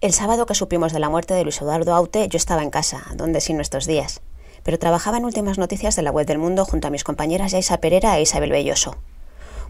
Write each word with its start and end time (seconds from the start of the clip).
El 0.00 0.12
sábado 0.12 0.46
que 0.46 0.54
supimos 0.54 0.92
de 0.92 1.00
la 1.00 1.08
muerte 1.08 1.34
de 1.34 1.42
Luis 1.42 1.60
Eduardo 1.60 1.92
Aute, 1.92 2.28
yo 2.28 2.36
estaba 2.36 2.62
en 2.62 2.70
casa, 2.70 3.06
donde 3.16 3.40
sin 3.40 3.56
nuestros 3.56 3.84
días, 3.84 4.20
pero 4.62 4.78
trabajaba 4.78 5.16
en 5.16 5.24
últimas 5.24 5.58
noticias 5.58 5.96
de 5.96 6.02
la 6.02 6.12
web 6.12 6.24
del 6.24 6.38
mundo 6.38 6.64
junto 6.64 6.86
a 6.86 6.90
mis 6.92 7.02
compañeras 7.02 7.50
Yaisa 7.50 7.80
Pereira 7.80 8.16
e 8.16 8.22
Isabel 8.22 8.52
Belloso. 8.52 8.94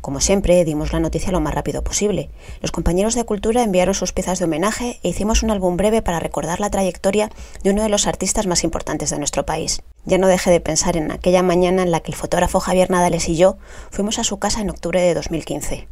Como 0.03 0.21
siempre, 0.21 0.63
dimos 0.67 0.93
la 0.93 1.01
noticia 1.01 1.33
lo 1.33 1.41
más 1.41 1.55
rápido 1.55 1.83
posible. 1.83 2.29
Los 2.61 2.73
compañeros 2.73 3.15
de 3.15 3.25
Cultura 3.25 3.63
enviaron 3.63 3.95
sus 3.95 4.13
piezas 4.13 4.39
de 4.39 4.45
homenaje 4.45 5.01
e 5.03 5.09
hicimos 5.09 5.43
un 5.43 5.51
álbum 5.51 5.79
breve 5.79 6.03
para 6.03 6.21
recordar 6.21 6.61
la 6.61 6.69
trayectoria 6.69 7.31
de 7.63 7.71
uno 7.71 7.83
de 7.83 7.89
los 7.89 8.07
artistas 8.07 8.47
más 8.47 8.65
importantes 8.65 9.09
de 9.09 9.19
nuestro 9.19 9.47
país. 9.47 9.81
Ya 10.05 10.19
no 10.19 10.29
dejé 10.29 10.51
de 10.51 10.61
pensar 10.61 10.99
en 10.99 11.11
aquella 11.11 11.43
mañana 11.43 11.83
en 11.85 11.91
la 11.91 12.01
que 12.01 12.11
el 12.11 12.19
fotógrafo 12.19 12.61
Javier 12.61 12.91
Nadales 12.91 13.31
y 13.31 13.37
yo 13.37 13.57
fuimos 13.91 14.19
a 14.19 14.25
su 14.25 14.39
casa 14.39 14.61
en 14.61 14.69
octubre 14.69 15.01
de 15.01 15.15
2015. 15.15 15.89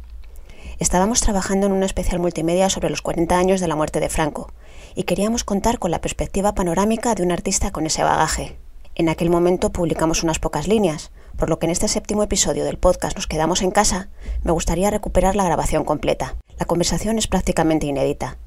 Estábamos 0.79 1.21
trabajando 1.21 1.65
en 1.65 1.73
una 1.73 1.87
especial 1.87 2.19
multimedia 2.19 2.69
sobre 2.69 2.91
los 2.91 3.01
40 3.01 3.35
años 3.35 3.59
de 3.59 3.67
la 3.67 3.75
muerte 3.75 3.99
de 3.99 4.09
Franco 4.09 4.51
y 4.93 5.03
queríamos 5.03 5.43
contar 5.43 5.79
con 5.79 5.89
la 5.89 6.01
perspectiva 6.01 6.53
panorámica 6.53 7.15
de 7.15 7.23
un 7.23 7.31
artista 7.31 7.71
con 7.71 7.87
ese 7.87 8.03
bagaje. 8.03 8.57
En 8.93 9.09
aquel 9.09 9.31
momento 9.31 9.71
publicamos 9.71 10.21
unas 10.21 10.37
pocas 10.37 10.67
líneas, 10.67 11.11
por 11.35 11.49
lo 11.49 11.57
que 11.57 11.65
en 11.65 11.71
este 11.71 11.87
séptimo 11.87 12.21
episodio 12.21 12.63
del 12.63 12.77
podcast 12.77 13.15
Nos 13.15 13.25
quedamos 13.25 13.63
en 13.63 13.71
casa, 13.71 14.09
me 14.43 14.51
gustaría 14.51 14.91
recuperar 14.91 15.35
la 15.35 15.45
grabación 15.45 15.83
completa. 15.83 16.35
La 16.59 16.65
conversación 16.65 17.17
es 17.17 17.27
prácticamente 17.27 17.87
inédita. 17.87 18.37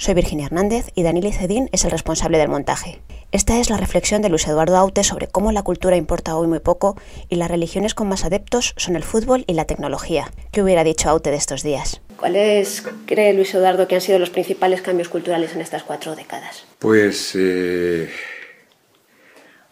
Soy 0.00 0.14
Virginia 0.14 0.46
Hernández 0.46 0.92
y 0.94 1.02
Daniel 1.02 1.34
Cedín 1.34 1.68
es 1.72 1.84
el 1.84 1.90
responsable 1.90 2.38
del 2.38 2.48
montaje. 2.48 3.02
Esta 3.32 3.58
es 3.58 3.68
la 3.68 3.76
reflexión 3.76 4.22
de 4.22 4.28
Luis 4.28 4.46
Eduardo 4.46 4.76
Aute 4.76 5.02
sobre 5.02 5.26
cómo 5.26 5.50
la 5.50 5.64
cultura 5.64 5.96
importa 5.96 6.36
hoy 6.36 6.46
muy 6.46 6.60
poco 6.60 6.96
y 7.28 7.34
las 7.34 7.50
religiones 7.50 7.94
con 7.94 8.08
más 8.08 8.24
adeptos 8.24 8.74
son 8.76 8.94
el 8.94 9.02
fútbol 9.02 9.42
y 9.48 9.54
la 9.54 9.64
tecnología. 9.64 10.30
¿Qué 10.52 10.62
hubiera 10.62 10.84
dicho 10.84 11.10
Aute 11.10 11.32
de 11.32 11.36
estos 11.36 11.64
días? 11.64 12.00
¿Cuáles 12.16 12.84
cree 13.06 13.34
Luis 13.34 13.52
Eduardo 13.52 13.88
que 13.88 13.96
han 13.96 14.00
sido 14.00 14.20
los 14.20 14.30
principales 14.30 14.82
cambios 14.82 15.08
culturales 15.08 15.52
en 15.56 15.62
estas 15.62 15.82
cuatro 15.82 16.14
décadas? 16.14 16.64
Pues, 16.78 17.32
eh, 17.34 18.08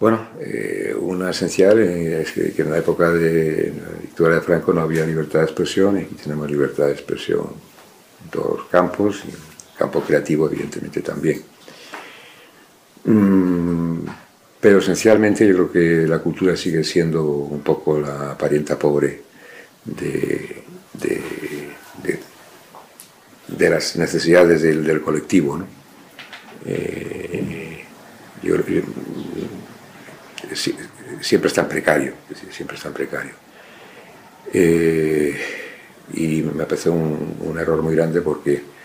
bueno, 0.00 0.30
eh, 0.40 0.92
una 0.98 1.30
esencial 1.30 1.78
es 1.78 2.32
que, 2.32 2.52
en 2.62 2.72
la 2.72 2.78
época 2.78 3.12
de 3.12 3.72
la 3.80 4.00
dictadura 4.00 4.34
de 4.34 4.40
Franco 4.40 4.72
no 4.72 4.80
había 4.80 5.06
libertad 5.06 5.38
de 5.38 5.44
expresión 5.44 5.96
y 5.96 6.00
aquí 6.00 6.16
tenemos 6.16 6.50
libertad 6.50 6.86
de 6.86 6.94
expresión 6.94 7.46
en 8.24 8.30
todos 8.30 8.58
los 8.58 8.66
campos 8.66 9.22
y 9.24 9.55
campo 9.76 10.00
creativo 10.00 10.48
evidentemente 10.48 11.00
también. 11.02 11.42
Mm, 13.04 14.06
pero 14.60 14.78
esencialmente 14.78 15.46
yo 15.46 15.54
creo 15.54 15.72
que 15.72 16.08
la 16.08 16.18
cultura 16.18 16.56
sigue 16.56 16.82
siendo 16.82 17.24
un 17.24 17.60
poco 17.60 18.00
la 18.00 18.36
parienta 18.36 18.78
pobre 18.78 19.22
de, 19.84 20.62
de, 23.48 23.70
las 23.70 23.96
necesidades 23.96 24.62
del, 24.62 25.00
colectivo. 25.02 25.62
Eh, 26.64 27.84
siempre 31.20 31.48
está 31.48 31.60
en 31.62 31.68
precario, 31.68 32.14
siempre 32.50 32.76
precario. 32.92 33.32
Eh, 34.52 35.36
y 36.14 36.42
me 36.42 36.64
parece 36.64 36.88
un 36.88 37.56
error 37.58 37.82
muy 37.82 37.94
grande 37.94 38.20
porque 38.20 38.75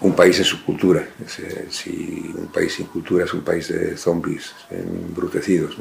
un 0.00 0.14
país 0.14 0.38
es 0.38 0.46
su 0.46 0.64
cultura. 0.64 1.06
Eh, 1.38 1.66
si 1.70 2.32
un 2.34 2.48
país 2.48 2.74
sin 2.74 2.86
cultura 2.86 3.24
es 3.24 3.34
un 3.34 3.42
país 3.42 3.68
de 3.68 3.96
zombies 3.96 4.52
embrutecidos. 4.70 5.76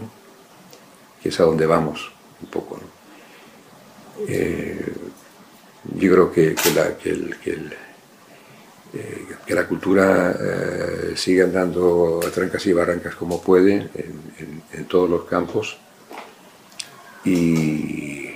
Y 1.24 1.30
es 1.30 1.40
a 1.40 1.44
donde 1.44 1.66
vamos, 1.66 2.12
un 2.42 2.50
poco. 2.50 2.80
Eh, 4.28 4.94
yo 5.96 6.12
creo 6.12 6.32
que, 6.32 6.56
la, 6.76 6.98
que, 6.98 7.12
eh, 8.94 9.26
la, 9.48 9.68
cultura 9.68 10.36
sigue 11.16 11.44
andando 11.44 12.20
a 12.26 12.30
trancas 12.30 12.66
y 12.66 12.74
barrancas 12.74 13.16
como 13.16 13.42
puede 13.42 13.90
en, 13.96 14.86
todos 14.86 15.10
los 15.10 15.26
campos 15.26 15.78
y, 17.24 18.30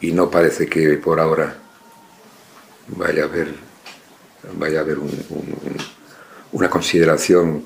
y 0.00 0.12
no 0.12 0.30
parece 0.30 0.66
que 0.68 0.96
por 0.98 1.18
ahora 1.18 1.56
vaya 2.96 3.24
a 3.24 3.26
haber 3.26 3.69
vaya 4.56 4.78
a 4.78 4.82
haber 4.82 4.98
una 6.52 6.70
consideración 6.70 7.64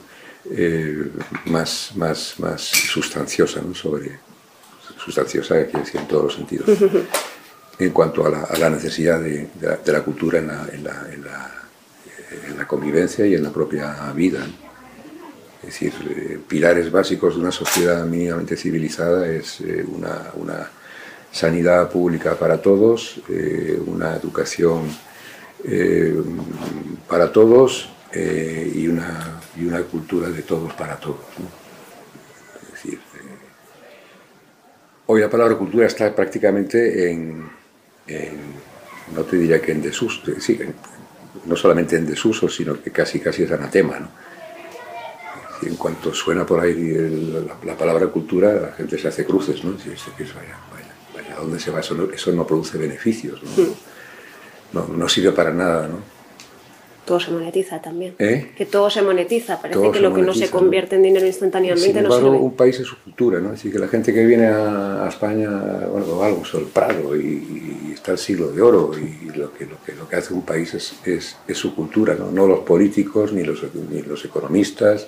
eh, 0.50 1.10
más, 1.46 1.92
más, 1.94 2.34
más 2.38 2.60
sustanciosa, 2.60 3.62
¿no? 3.62 3.74
sobre 3.74 4.18
sustanciosa 5.02 5.64
quiere 5.64 5.80
decir 5.80 6.00
en 6.00 6.08
todos 6.08 6.24
los 6.24 6.34
sentidos, 6.34 6.68
en 7.78 7.90
cuanto 7.90 8.26
a 8.26 8.58
la, 8.58 8.70
necesidad 8.70 9.20
de, 9.20 9.48
la, 9.86 10.02
cultura 10.02 10.38
en 10.38 10.48
la, 10.48 10.68
en, 10.72 10.84
la, 11.24 12.66
convivencia 12.66 13.26
y 13.26 13.34
en 13.34 13.42
la 13.42 13.50
propia 13.50 14.12
vida. 14.14 14.46
Es 15.60 15.66
decir, 15.66 15.94
eh, 16.10 16.38
pilares 16.46 16.90
básicos 16.92 17.36
de 17.36 17.40
una 17.40 17.52
sociedad 17.52 18.04
mínimamente 18.04 18.54
civilizada 18.54 19.26
es 19.26 19.62
eh, 19.62 19.82
una, 19.86 20.30
una, 20.34 20.70
sanidad 21.32 21.90
pública 21.90 22.36
para 22.36 22.62
todos, 22.62 23.16
una 23.86 24.14
educación 24.14 24.82
eh, 25.66 26.14
para 27.08 27.32
todos 27.32 27.88
eh, 28.12 28.70
y, 28.74 28.86
una, 28.86 29.40
y, 29.56 29.64
una, 29.64 29.80
cultura 29.82 30.28
de 30.28 30.42
todos 30.42 30.74
para 30.74 30.96
todos. 30.96 31.24
Eh, 32.84 32.98
hoy 35.06 35.20
la 35.22 35.30
palabra 35.30 35.56
cultura 35.56 35.86
está 35.86 36.14
prácticamente 36.14 37.10
en, 37.10 37.48
no 39.14 39.22
te 39.22 39.36
diría 39.36 39.62
que 39.62 39.72
en 39.72 39.80
desuso, 39.80 40.20
sí, 40.38 40.60
no 41.46 41.56
solamente 41.56 41.96
en 41.96 42.06
desuso, 42.06 42.46
sino 42.46 42.82
que 42.82 42.90
casi, 42.90 43.18
casi 43.20 43.44
es 43.44 43.50
anatema. 43.50 43.98
¿no? 44.00 44.08
En 45.62 45.76
cuanto 45.76 46.12
suena 46.12 46.44
por 46.44 46.60
ahí 46.60 46.92
la, 47.64 47.74
palabra 47.74 48.08
cultura, 48.08 48.52
la 48.52 48.72
gente 48.72 48.98
se 48.98 49.08
hace 49.08 49.24
cruces, 49.24 49.64
¿no? 49.64 49.78
Que 49.78 49.94
es, 49.94 50.34
vaya, 50.34 50.58
vaya, 50.70 50.94
vaya, 51.14 51.36
¿a 51.36 51.40
dónde 51.40 51.58
se 51.58 51.70
va? 51.70 51.80
Eso 51.80 51.94
no, 51.94 52.12
eso 52.12 52.32
no 52.32 52.46
produce 52.46 52.76
beneficios, 52.76 53.42
¿no? 53.42 53.93
No, 54.74 54.86
no 54.88 55.08
sirve 55.08 55.32
para 55.32 55.52
nada, 55.52 55.88
¿no? 55.88 56.14
Todo 57.04 57.20
se 57.20 57.30
monetiza 57.30 57.82
también. 57.82 58.14
¿Eh? 58.18 58.52
Que 58.56 58.64
todo 58.64 58.88
se 58.88 59.02
monetiza. 59.02 59.60
Parece 59.60 59.90
que 59.90 60.00
lo 60.00 60.14
que 60.14 60.22
no 60.22 60.32
se 60.32 60.48
convierte 60.48 60.96
en 60.96 61.02
dinero 61.02 61.26
instantáneamente 61.26 61.86
Sin 61.86 61.98
embargo, 61.98 62.30
un 62.30 62.56
país 62.56 62.80
es 62.80 62.86
su 62.86 62.96
cultura, 62.96 63.40
¿no? 63.40 63.50
Así 63.50 63.70
que 63.70 63.78
la 63.78 63.88
gente 63.88 64.14
que 64.14 64.24
viene 64.24 64.46
a, 64.46 65.06
España, 65.06 65.50
bueno, 65.90 66.22
algo, 66.22 66.42
el 66.54 66.64
Prado 66.64 67.14
y, 67.14 67.92
está 67.92 68.12
el 68.12 68.18
siglo 68.18 68.52
de 68.52 68.62
oro 68.62 68.92
y 68.98 69.36
lo 69.36 69.52
que, 69.52 69.66
lo 69.66 69.82
que, 69.84 69.94
lo 69.94 70.08
que 70.08 70.16
hace 70.16 70.32
un 70.32 70.42
país 70.42 70.72
es, 70.72 70.94
es, 71.04 71.36
es 71.46 71.58
su 71.58 71.74
cultura, 71.74 72.14
¿no? 72.14 72.30
No 72.30 72.46
los 72.46 72.60
políticos 72.60 73.34
ni 73.34 73.44
los, 73.44 73.62
ni 73.90 74.00
los 74.00 74.24
economistas. 74.24 75.06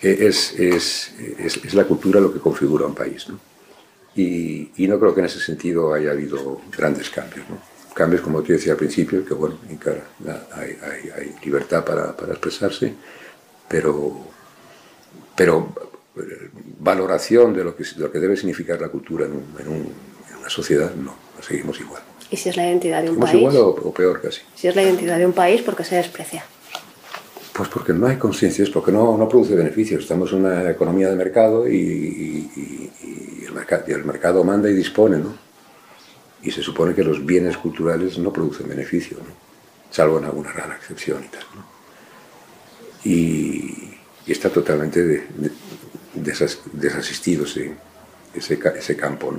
E, 0.00 0.26
es, 0.26 0.58
es, 0.58 1.14
es, 1.38 1.74
la 1.74 1.84
cultura 1.84 2.18
lo 2.18 2.32
que 2.32 2.40
configura 2.40 2.86
un 2.86 2.94
país, 2.94 3.28
¿no? 3.28 3.38
Y, 4.14 4.70
y 4.78 4.88
no 4.88 4.98
creo 4.98 5.14
que 5.14 5.20
en 5.20 5.26
ese 5.26 5.40
sentido 5.40 5.92
haya 5.92 6.12
habido 6.12 6.62
grandes 6.74 7.10
cambios, 7.10 7.46
¿no? 7.50 7.75
Cambios, 7.96 8.20
como 8.20 8.42
te 8.42 8.52
decía 8.52 8.72
al 8.72 8.78
principio, 8.78 9.24
que 9.24 9.32
bueno, 9.32 9.56
hay, 10.52 10.78
hay, 11.16 11.34
libertad 11.42 11.82
para, 11.82 12.14
para, 12.14 12.32
expresarse, 12.32 12.92
pero, 13.66 14.18
pero 15.34 15.72
eh, 16.18 16.50
valoración 16.78 17.54
de 17.54 17.64
lo, 17.64 17.74
que, 17.74 17.84
lo 17.96 18.12
que 18.12 18.18
debe 18.18 18.36
significar 18.36 18.78
la 18.82 18.88
cultura 18.88 19.24
en, 19.24 19.32
una 20.38 20.50
sociedad, 20.50 20.94
no, 20.94 21.14
seguimos 21.40 21.80
igual. 21.80 22.02
¿Y 22.30 22.36
si 22.36 22.50
es 22.50 22.56
la 22.58 22.66
identidad 22.66 23.02
de 23.02 23.10
un 23.10 23.18
país? 23.18 23.34
igual 23.34 23.56
o, 23.56 23.94
peor 23.94 24.20
casi. 24.20 24.42
Si 24.54 24.68
es 24.68 24.76
la 24.76 24.82
identidad 24.82 25.16
de 25.16 25.24
un 25.24 25.32
país, 25.32 25.62
¿por 25.62 25.74
qué 25.74 25.84
se 25.84 25.96
desprecia? 25.96 26.44
Pues 27.54 27.70
porque 27.70 27.94
no 27.94 28.06
hay 28.06 28.18
conciencia, 28.18 28.62
es 28.62 28.68
porque 28.68 28.92
no, 28.92 29.16
no, 29.16 29.26
produce 29.26 29.54
beneficios. 29.54 30.02
Estamos 30.02 30.30
en 30.32 30.44
una 30.44 30.70
economía 30.70 31.08
de 31.08 31.16
mercado 31.16 31.66
y, 31.66 31.72
y, 31.74 33.44
el 33.46 33.52
mercado, 33.54 33.84
y 33.88 33.92
el 33.92 34.04
mercado 34.04 34.44
manda 34.44 34.68
y 34.68 34.74
dispone, 34.74 35.16
¿no? 35.16 35.45
Y 36.42 36.50
se 36.50 36.62
supone 36.62 36.94
que 36.94 37.02
los 37.02 37.24
bienes 37.24 37.56
culturales 37.56 38.18
no 38.18 38.32
producen 38.32 38.68
beneficio, 38.68 39.18
salvo 39.90 40.18
en 40.18 40.24
alguna 40.24 40.52
rara 40.52 40.76
excepción 40.76 41.24
y 41.24 41.28
tal. 41.28 41.44
Y, 43.04 43.92
está 44.26 44.50
totalmente 44.50 45.28
desasistido 46.14 47.44
ese, 47.44 47.76
ese, 48.34 48.96
campo. 48.96 49.32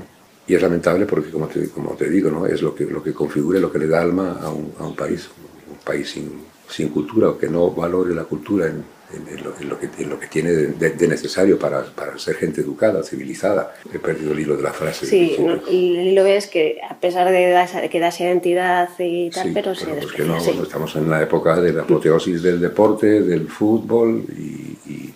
Y 0.48 0.56
es 0.56 0.62
lamentable 0.62 1.06
porque, 1.06 1.30
como 1.30 1.48
te, 1.48 1.70
como 1.70 1.92
te 1.96 2.10
digo, 2.10 2.32
¿no? 2.32 2.46
es 2.46 2.62
lo 2.62 2.74
que, 2.74 2.86
lo 2.86 3.04
que 3.04 3.14
configura, 3.14 3.60
lo 3.60 3.70
que 3.70 3.80
le 3.80 3.88
da 3.88 4.02
alma 4.02 4.40
a 4.42 4.50
un, 4.50 4.74
a 4.80 4.86
un 4.86 4.96
país, 4.96 5.28
un 5.70 5.84
país 5.84 6.12
sin, 6.12 6.42
sin 6.70 6.88
cultura 6.88 7.30
o 7.30 7.38
que 7.38 7.50
no 7.50 7.72
valore 7.72 8.16
la 8.16 8.24
cultura 8.24 8.68
en, 8.68 8.86
en, 9.14 9.44
lo, 9.44 9.56
que, 9.80 10.06
lo, 10.06 10.20
que, 10.20 10.28
tiene 10.28 10.52
de, 10.52 11.08
necesario 11.08 11.58
para, 11.58 11.84
para, 11.84 12.18
ser 12.20 12.36
gente 12.36 12.62
educada, 12.62 13.04
civilizada. 13.04 13.74
He 13.94 14.00
perdido 14.00 14.34
el 14.34 14.40
hilo 14.40 14.58
de 14.58 14.64
la 14.64 14.74
frase. 14.74 15.06
Sí, 15.06 15.38
el 15.70 16.08
hilo 16.08 16.26
es 16.26 16.48
que 16.48 16.80
a 16.88 16.96
pesar 16.96 17.30
de 17.32 17.90
que 17.90 18.00
da 18.00 18.10
esa 18.10 18.24
identidad 18.24 18.90
y 19.00 19.30
tal, 19.30 19.52
pero, 19.54 19.76
se 19.76 19.86
pues 19.86 20.12
que 20.12 20.24
no, 20.24 20.38
Estamos 20.38 20.96
en 20.98 21.10
la 21.10 21.22
época 21.22 21.60
de 21.60 21.72
la 21.72 21.84
apoteosis 21.84 22.42
del 22.44 22.60
deporte, 22.60 23.22
del 23.22 23.48
fútbol 23.48 24.26
y, 24.38 25.14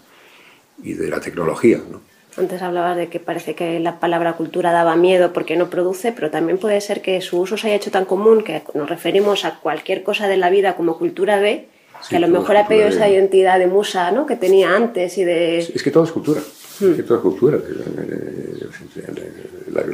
y, 0.83 0.93
de 0.93 1.09
la 1.09 1.19
tecnología. 1.19 1.79
¿no? 1.89 2.01
Antes 2.37 2.61
hablabas 2.61 2.95
de 2.95 3.09
que 3.09 3.19
parece 3.19 3.55
que 3.55 3.79
la 3.79 3.99
palabra 3.99 4.33
cultura 4.33 4.71
daba 4.71 4.95
miedo 4.95 5.33
porque 5.33 5.57
no 5.57 5.69
produce, 5.69 6.13
pero 6.13 6.31
también 6.31 6.57
puede 6.57 6.79
ser 6.79 7.01
que 7.01 7.19
su 7.19 7.39
uso 7.39 7.57
se 7.57 7.67
haya 7.67 7.75
hecho 7.75 7.91
tan 7.91 8.05
común 8.05 8.43
que 8.43 8.63
nos 8.73 8.89
referimos 8.89 9.43
a 9.43 9.59
cualquier 9.59 10.03
cosa 10.03 10.29
de 10.29 10.37
la 10.37 10.49
vida 10.49 10.75
como 10.75 10.97
cultura 10.97 11.39
de, 11.39 11.67
que 12.09 12.15
a 12.15 12.19
lo 12.19 12.27
mejor 12.27 12.57
ha 12.57 12.67
pedido 12.67 12.87
esa 12.87 13.07
identidad 13.07 13.59
de 13.59 13.67
musa 13.67 14.11
¿no? 14.11 14.25
que 14.25 14.35
tenía 14.35 14.75
antes 14.75 15.17
y 15.17 15.23
de... 15.23 15.59
Es 15.59 15.83
que 15.83 15.91
todo 15.91 16.03
es 16.03 16.11
cultura, 16.11 16.39
es 16.39 16.77
que 16.77 16.85
hmm. 16.85 17.05
todo 17.05 17.17
es 17.17 17.23
cultura. 17.23 17.57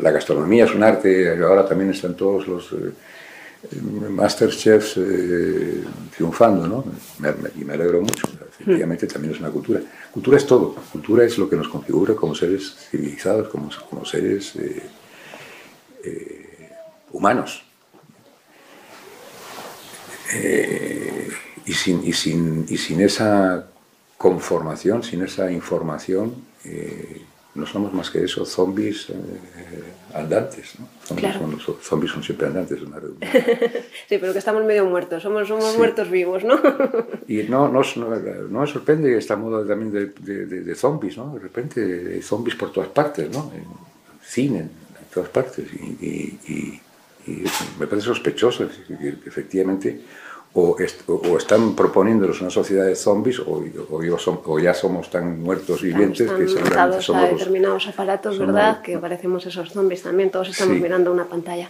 La, 0.01 0.11
gastronomía 0.11 0.65
es 0.65 0.73
un 0.73 0.83
arte, 0.83 1.37
ahora 1.43 1.65
también 1.65 1.91
están 1.91 2.15
todos 2.15 2.47
los... 2.47 2.71
Eh, 2.73 2.91
Masterchefs 4.09 4.97
eh, 4.97 5.83
triunfando, 6.15 6.67
¿no? 6.67 6.83
y 7.55 7.65
me 7.65 7.73
alegro 7.73 8.01
mucho. 8.01 8.27
Efectivamente, 8.59 9.07
también 9.07 9.33
es 9.33 9.39
una 9.39 9.49
cultura. 9.49 9.81
Cultura 10.11 10.37
es 10.37 10.45
todo. 10.45 10.75
Cultura 10.91 11.25
es 11.25 11.37
lo 11.37 11.49
que 11.49 11.55
nos 11.55 11.67
configura 11.67 12.15
como 12.15 12.33
seres 12.33 12.75
civilizados, 12.89 13.49
como, 13.49 13.69
como 13.89 14.05
seres 14.05 14.55
eh, 14.55 14.81
eh, 16.03 16.69
humanos. 17.11 17.63
Y, 21.67 21.73
sin, 21.73 22.03
y, 22.05 22.13
sin, 22.13 22.65
y 22.69 22.77
sin 22.77 23.01
esa 23.01 23.67
conformación, 24.17 25.03
sin 25.03 25.21
esa 25.21 25.51
información, 25.51 26.33
no 27.53 27.65
somos 27.65 27.93
más 27.93 28.09
que 28.09 28.23
eso, 28.23 28.45
zombies 28.45 29.07
andantes, 30.13 30.75
¿no? 30.79 30.87
Zombies, 31.81 32.11
son, 32.11 32.23
siempre 32.23 32.47
andantes, 32.47 32.81
una 32.81 32.99
sí, 34.09 34.17
pero 34.17 34.31
que 34.31 34.39
estamos 34.39 34.63
medio 34.63 34.85
muertos, 34.85 35.21
somos, 35.21 35.47
somos 35.47 35.77
muertos 35.77 36.09
vivos, 36.09 36.43
¿no? 36.43 36.59
y 37.27 37.43
no, 37.43 37.67
no, 37.67 37.81
no, 37.95 38.59
me 38.61 38.67
sorprende 38.67 39.17
esta 39.17 39.35
moda 39.35 39.67
también 39.67 39.91
de, 39.91 40.45
de, 40.45 40.75
zombies, 40.75 41.17
¿no? 41.17 41.33
De 41.33 41.39
repente 41.39 42.13
hay 42.15 42.21
zombies 42.21 42.55
por 42.55 42.71
todas 42.71 42.89
partes, 42.89 43.29
¿no? 43.29 43.51
En 43.53 43.65
cine, 44.23 44.59
en 44.59 44.69
todas 45.13 45.29
partes. 45.29 45.65
Y, 45.73 46.39
y, 46.47 46.81
me 47.77 47.87
parece 47.87 48.07
sospechoso 48.07 48.69
que 48.87 49.15
efectivamente 49.25 49.99
o, 50.59 51.37
están 51.37 51.75
proponiéndonos 51.75 52.41
una 52.41 52.49
sociedad 52.49 52.85
de 52.85 52.95
zombies 52.95 53.39
o, 53.39 53.63
o, 53.91 54.59
ya 54.59 54.73
somos 54.73 55.09
tan 55.09 55.41
muertos 55.41 55.81
vivientes 55.83 56.31
que 56.31 56.47
seguramente 56.47 57.01
somos 57.01 57.23
a 57.23 57.27
determinados 57.27 57.87
aparatos, 57.87 58.39
¿verdad? 58.39 58.81
Que 58.81 58.97
parecemos 58.97 59.45
esos 59.45 59.71
zombies 59.71 60.01
también, 60.01 60.31
todos 60.31 60.49
estamos 60.49 60.77
mirando 60.77 61.11
una 61.11 61.25
pantalla. 61.25 61.69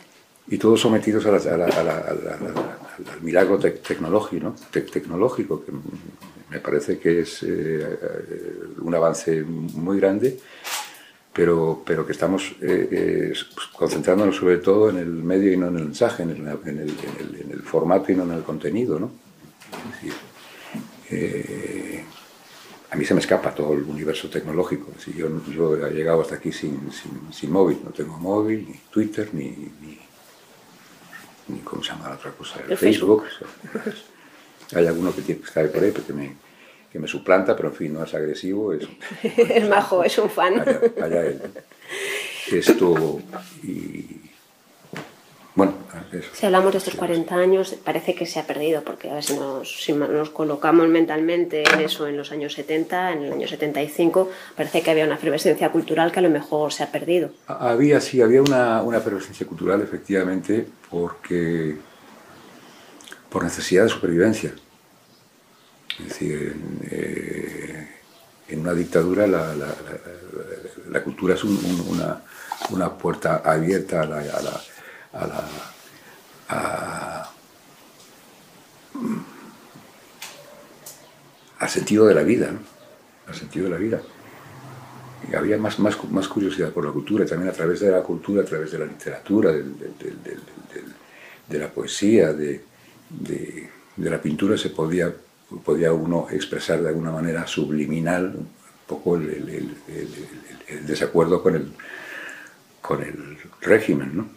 Y 0.50 0.58
todos 0.58 0.80
sometidos 0.80 1.26
al 1.26 1.42
milagro 3.22 3.60
tecnológico, 3.60 4.44
¿no? 4.44 4.56
tecnológico, 4.72 5.66
que 5.66 5.74
me 6.50 6.60
parece 6.60 6.98
que 6.98 7.20
es 7.20 7.44
eh, 7.44 7.86
un 8.80 8.96
avance 8.96 9.44
muy 9.44 10.00
grande 10.00 10.40
pero, 11.38 11.84
pero 11.86 12.04
que 12.04 12.14
estamos 12.14 12.56
eh, 12.62 12.90
eh, 12.92 13.34
concentrándonos 13.74 14.36
sobre 14.36 14.58
todo 14.58 14.90
en 14.90 14.98
el 14.98 15.06
medio 15.06 15.54
y 15.54 15.58
no 15.58 15.68
en 15.68 15.78
el 15.78 15.84
mensaje, 15.86 16.24
en 16.24 16.32
el, 16.32 16.38
en 16.38 16.80
el, 16.80 16.90
en 17.42 17.52
el, 17.52 17.62
formato 17.62 18.12
y 18.12 18.16
no 18.16 18.24
en 18.24 18.32
el 18.32 18.42
contenido. 18.42 18.98
¿no? 18.98 19.12
Eh, 21.12 22.04
a 22.90 22.96
mí 22.96 23.06
se 23.06 23.14
me 23.14 23.20
escapa 23.20 23.54
todo 23.54 23.74
el 23.76 23.84
universo 23.84 24.32
tecnológico. 24.32 24.94
Si 24.98 25.14
yo, 25.14 25.30
yo 25.46 25.86
he 25.86 25.92
llegado 25.92 26.22
hasta 26.22 26.36
aquí 26.36 26.52
sin, 26.52 26.92
sin, 26.92 27.32
sin, 27.32 27.52
móvil, 27.52 27.82
no 27.84 27.92
tengo 27.92 28.18
móvil, 28.18 28.66
ni 28.68 28.80
Twitter, 28.90 29.30
ni, 29.32 29.50
ni, 29.80 30.00
ni 31.50 31.60
¿cómo 31.60 31.84
se 31.84 31.92
llama 31.92 32.10
la 32.10 32.16
otra 32.16 32.32
cosa? 32.32 32.62
El 32.68 32.78
Facebook. 32.78 33.26
Hay 34.74 34.88
alguno 34.88 35.14
que 35.14 35.22
tiene 35.22 35.42
que 35.42 35.48
estar 35.48 35.70
por 35.70 35.84
ahí, 35.84 35.92
porque 35.92 36.14
me, 36.14 36.36
que 36.92 37.00
me 37.00 37.08
suplanta, 37.08 37.56
pero 37.56 37.70
en 37.70 37.76
fin, 37.76 37.94
no 37.94 38.04
es 38.04 38.14
agresivo. 38.14 38.74
Es, 38.74 38.88
es 39.24 39.68
majo, 39.68 40.04
es 40.04 40.18
un 40.18 40.30
fan. 40.30 40.60
Allá, 41.02 41.26
él. 41.26 41.42
Esto, 42.52 43.20
y, 43.64 44.28
bueno, 45.58 45.74
Si 46.34 46.46
hablamos 46.46 46.72
de 46.72 46.78
estos 46.78 46.94
40 46.94 47.34
años, 47.34 47.76
parece 47.84 48.14
que 48.14 48.28
se 48.28 48.40
ha 48.40 48.46
perdido, 48.46 48.84
porque 48.84 49.10
a 49.10 49.16
ver 49.16 49.24
si 49.24 49.36
nos, 49.36 49.84
si 49.84 49.92
nos, 49.92 50.30
colocamos 50.30 50.88
mentalmente 50.88 51.64
en 51.64 51.80
eso 51.80 52.08
en 52.08 52.16
los 52.16 52.32
años 52.32 52.54
70, 52.54 53.14
en 53.14 53.24
el 53.24 53.34
año 53.34 53.48
75, 53.48 54.30
parece 54.56 54.84
que 54.84 54.92
había 54.92 55.06
una 55.06 55.16
efervescencia 55.16 55.72
cultural 55.72 56.12
que 56.12 56.20
a 56.20 56.22
lo 56.22 56.30
mejor 56.30 56.72
se 56.72 56.84
ha 56.84 56.92
perdido. 56.92 57.32
Había, 57.48 58.00
sí, 58.02 58.22
había 58.22 58.44
una, 58.44 58.84
una 58.84 59.00
efervescencia 59.00 59.48
cultural, 59.48 59.82
efectivamente, 59.82 60.68
porque 60.92 61.78
por 63.32 63.44
necesidad 63.44 63.82
de 63.82 63.90
supervivencia. 63.90 64.54
Decir, 66.20 66.56
eh, 66.90 67.88
en 68.48 68.62
una 68.62 68.74
dictadura 68.74 69.28
la, 69.28 71.04
cultura 71.04 71.36
es 71.36 71.44
una, 71.44 72.24
puerta 72.98 73.44
abierta 73.46 74.02
a 74.02 74.06
la, 74.06 74.64
al 81.60 81.70
sentido 81.70 82.08
de 82.08 82.16
la 82.16 82.24
vida, 82.24 82.52
al 83.28 83.36
sentido 83.36 83.66
de 83.66 83.72
la 83.72 83.78
vida. 83.78 84.02
Y 85.32 85.36
había 85.36 85.58
más, 85.58 85.78
más, 85.78 86.04
más, 86.10 86.28
curiosidad 86.28 86.72
por 86.72 86.84
la 86.84 86.92
cultura, 86.92 87.26
también 87.26 87.52
a 87.52 87.54
través 87.54 87.82
de 87.82 87.92
la 87.92 88.02
cultura, 88.02 88.42
a 88.42 88.46
través 88.46 88.72
de 88.72 88.80
la 88.80 88.86
literatura, 88.86 89.52
de 89.52 91.60
la 91.60 91.70
poesía, 91.70 92.34
de, 92.34 92.64
la 93.98 94.22
pintura 94.22 94.58
se 94.58 94.70
podía 94.70 95.14
podía 95.64 95.94
uno 95.94 96.28
expresar 96.30 96.82
de 96.82 96.90
alguna 96.90 97.12
manera 97.12 97.48
subliminal 97.48 98.36
un 98.36 98.50
poco 98.86 99.16
el, 99.16 99.76
desacuerdo 100.86 101.42
con 101.42 101.56
el, 101.56 101.72
con 102.82 103.02
el 103.02 103.38
régimen. 103.62 104.18
¿no? 104.18 104.28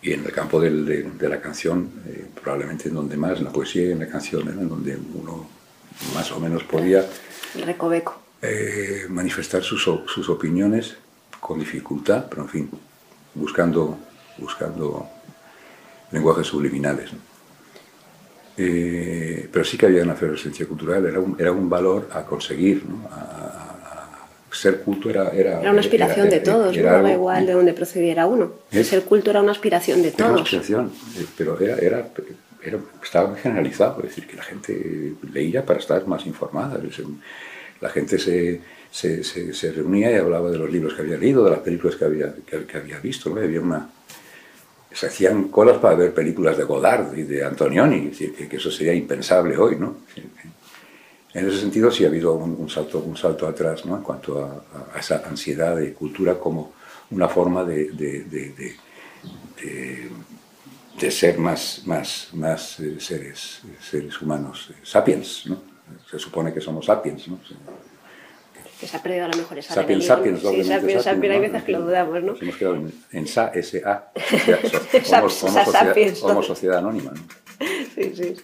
Y 0.00 0.12
en 0.12 0.24
el 0.24 0.32
campo 0.32 0.60
de, 0.60 1.10
la 1.20 1.40
canción, 1.40 1.90
eh, 2.06 2.26
probablemente 2.42 2.88
en 2.88 2.94
donde 2.94 3.16
más, 3.16 3.38
en 3.38 3.44
la 3.44 3.52
poesía 3.52 3.84
y 3.88 3.92
en 3.92 4.00
la 4.00 4.08
canción, 4.08 4.48
en 4.48 4.68
donde 4.68 4.96
uno 4.96 5.48
más 6.14 6.32
o 6.32 6.40
menos 6.40 6.64
podía 6.64 7.06
recoveco. 7.64 8.20
Eh, 8.40 9.06
manifestar 9.08 9.62
sus, 9.62 9.82
sus, 9.82 10.28
opiniones 10.28 10.96
con 11.38 11.60
dificultad, 11.60 12.26
pero 12.28 12.42
en 12.42 12.48
fin, 12.48 12.70
buscando, 13.34 13.98
buscando 14.38 15.08
lenguajes 16.10 16.48
subliminales. 16.48 17.12
¿no? 17.12 17.31
Eh, 18.56 19.48
pero 19.50 19.64
sí 19.64 19.78
que 19.78 19.86
había 19.86 20.02
una 20.02 20.12
efervescencia 20.12 20.66
cultural, 20.66 21.06
era 21.06 21.20
un, 21.20 21.36
era 21.38 21.52
un 21.52 21.68
valor 21.70 22.08
a 22.12 22.24
conseguir, 22.24 22.82
a, 23.10 23.68
ser 24.50 24.80
culto 24.80 25.08
era... 25.08 25.30
Era, 25.30 25.60
era 25.60 25.70
una 25.70 25.80
aspiración 25.80 26.28
de 26.28 26.40
todos, 26.40 26.76
no 26.76 26.82
daba 26.82 27.10
igual 27.10 27.46
de 27.46 27.52
dónde 27.52 27.72
procediera 27.72 28.26
uno. 28.26 28.52
Ser 28.70 29.02
culto 29.04 29.30
era 29.30 29.40
una 29.40 29.52
aspiración 29.52 30.02
de 30.02 30.10
todos. 30.10 30.32
Una 30.32 30.42
aspiración, 30.42 30.92
eh, 31.18 31.24
pero 31.36 31.58
era, 31.58 31.76
era, 31.78 32.78
estaba 33.02 33.34
generalizado, 33.36 34.02
es 34.02 34.10
decir, 34.10 34.26
que 34.26 34.36
la 34.36 34.42
gente 34.42 35.14
leía 35.32 35.64
para 35.64 35.78
estar 35.78 36.06
más 36.06 36.26
informada. 36.26 36.78
La 37.80 37.88
gente 37.88 38.18
se, 38.18 38.60
se, 38.90 39.24
se, 39.24 39.72
reunía 39.72 40.12
y 40.12 40.16
hablaba 40.16 40.50
de 40.50 40.58
los 40.58 40.70
libros 40.70 40.94
que 40.94 41.02
había 41.02 41.16
leído, 41.16 41.44
de 41.44 41.50
las 41.50 41.60
películas 41.60 41.96
que 41.96 42.04
había, 42.04 42.34
que, 42.46 42.76
había 42.76 42.98
visto. 43.00 43.30
¿no? 43.30 43.40
Había 43.40 43.60
una, 43.60 43.88
se 44.94 45.06
hacían 45.06 45.48
colas 45.48 45.78
para 45.78 45.94
ver 45.96 46.14
películas 46.14 46.56
de 46.56 46.64
Godard 46.64 47.16
y 47.16 47.22
de 47.22 47.44
Antonioni, 47.44 48.10
que, 48.10 48.48
eso 48.56 48.70
sería 48.70 48.94
impensable 48.94 49.56
hoy, 49.56 49.76
¿no? 49.76 49.96
En 51.34 51.48
ese 51.48 51.60
sentido 51.60 51.90
sí 51.90 52.04
ha 52.04 52.08
habido 52.08 52.34
un, 52.34 52.68
salto, 52.68 52.98
un 52.98 53.16
salto 53.16 53.46
atrás, 53.46 53.86
¿no? 53.86 53.96
En 53.96 54.02
cuanto 54.02 54.44
a, 54.44 54.98
esa 54.98 55.22
ansiedad 55.26 55.76
de 55.76 55.94
cultura 55.94 56.38
como 56.38 56.74
una 57.10 57.28
forma 57.28 57.64
de, 57.64 57.90
ser 61.10 61.38
más, 61.38 61.82
más, 61.86 62.28
más 62.32 62.80
eh, 62.80 62.96
seres, 62.98 63.62
seres 63.80 64.20
humanos, 64.20 64.70
eh, 64.70 64.74
sapiens, 64.82 65.46
¿no? 65.46 65.62
Se 66.10 66.18
supone 66.18 66.52
que 66.52 66.60
somos 66.60 66.86
sapiens, 66.86 67.28
¿no? 67.28 67.38
Que 68.82 68.88
se 68.88 68.96
ha 68.96 69.00
perdido 69.00 69.26
a 69.26 69.28
lo 69.28 69.36
mejor 69.36 69.56
esa 69.58 69.74
Sapiens, 69.74 70.04
sapiens, 70.04 70.40
sí, 70.40 70.64
sapiens, 70.64 71.04
sapiens, 71.04 71.34
hay 71.34 71.40
veces 71.40 71.62
que 71.62 71.70
lo 71.70 71.82
dudamos, 71.82 72.20
¿no? 72.20 72.32
Nos 72.32 72.42
hemos 72.42 72.56
quedado 72.56 72.82
en, 73.12 73.26
SA, 73.28 73.52
SA, 73.62 74.10
somos, 75.04 76.46
sociedad, 76.46 76.78
anónima, 76.78 77.12
¿no? 77.12 77.22
Sí, 77.94 78.12
sí. 78.12 78.34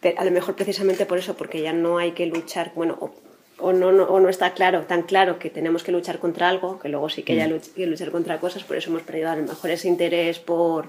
Pero 0.00 0.18
a 0.18 0.24
lo 0.24 0.30
mejor 0.30 0.56
precisamente 0.56 1.04
por 1.04 1.18
eso, 1.18 1.36
porque 1.36 1.60
ya 1.60 1.74
no 1.74 1.98
hay 1.98 2.12
que 2.12 2.24
luchar, 2.24 2.72
bueno, 2.74 3.12
o, 3.58 3.74
no, 3.74 3.92
no, 3.92 4.04
o 4.04 4.20
no 4.20 4.30
está 4.30 4.54
claro, 4.54 4.86
tan 4.86 5.02
claro 5.02 5.38
que 5.38 5.50
tenemos 5.50 5.84
que 5.84 5.92
luchar 5.92 6.18
contra 6.18 6.48
algo, 6.48 6.78
que 6.78 6.88
luego 6.88 7.10
sí 7.10 7.22
que 7.22 7.34
haya 7.34 7.46
mm. 7.46 7.60
que 7.76 7.86
luchar 7.86 8.10
contra 8.12 8.40
cosas, 8.40 8.64
por 8.64 8.78
eso 8.78 8.88
hemos 8.88 9.02
perdido 9.02 9.28
a 9.28 9.36
lo 9.36 9.42
mejor 9.42 9.70
ese 9.70 9.86
interés 9.86 10.38
por 10.38 10.88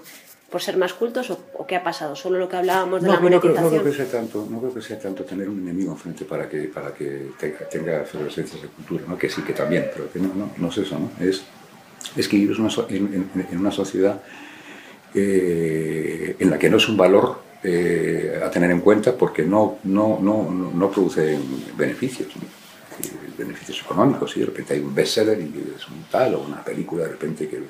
por 0.50 0.62
ser 0.62 0.76
más 0.76 0.94
cultos 0.94 1.30
o, 1.30 1.66
qué 1.66 1.76
ha 1.76 1.84
pasado? 1.84 2.16
¿Solo 2.16 2.38
lo 2.38 2.48
que 2.48 2.56
hablábamos 2.56 3.02
de 3.02 3.08
la 3.08 3.20
monetización? 3.20 3.64
No 3.64 3.70
creo, 3.70 3.84
que 3.84 3.92
sea 3.92 4.06
tanto, 4.06 4.46
no 4.50 4.58
creo 4.60 4.74
que 4.74 4.80
sea 4.80 4.98
tanto 4.98 5.24
tener 5.24 5.48
un 5.48 5.58
enemigo 5.58 5.92
enfrente 5.92 6.24
para 6.24 6.48
que, 6.48 6.62
para 6.62 6.94
que 6.94 7.32
tenga, 7.38 7.58
tenga 7.68 8.02
efervescencias 8.02 8.62
de 8.62 8.68
cultura, 8.68 9.04
¿no? 9.06 9.18
que 9.18 9.28
sí, 9.28 9.42
que 9.42 9.52
también, 9.52 9.90
pero 9.92 10.10
que 10.10 10.18
no, 10.18 10.28
no, 10.34 10.50
no 10.56 10.68
es 10.68 10.78
eso, 10.78 10.98
¿no? 10.98 11.10
Es, 11.24 11.42
es 12.16 12.28
que 12.28 12.36
vives 12.36 12.58
una, 12.58 12.70
en, 12.88 13.30
en, 13.50 13.58
una 13.58 13.70
sociedad 13.70 14.22
eh, 15.14 16.36
en 16.38 16.50
la 16.50 16.58
que 16.58 16.70
no 16.70 16.78
es 16.78 16.88
un 16.88 16.96
valor 16.96 17.40
eh, 17.62 18.40
a 18.42 18.50
tener 18.50 18.70
en 18.70 18.80
cuenta 18.80 19.14
porque 19.16 19.42
no, 19.42 19.78
no, 19.84 20.18
no, 20.20 20.50
no 20.50 20.90
produce 20.90 21.38
beneficios. 21.76 22.28
beneficios 23.36 23.82
económicos, 23.82 24.36
y 24.36 24.40
de 24.40 24.46
repente 24.46 24.74
hay 24.74 24.80
un 24.80 24.94
bestseller 24.94 25.38
y 25.40 25.72
es 25.76 25.86
un 25.88 26.04
tal, 26.10 26.34
o 26.36 26.40
una 26.40 26.64
película 26.64 27.04
de 27.04 27.10
repente 27.10 27.48
que, 27.48 27.62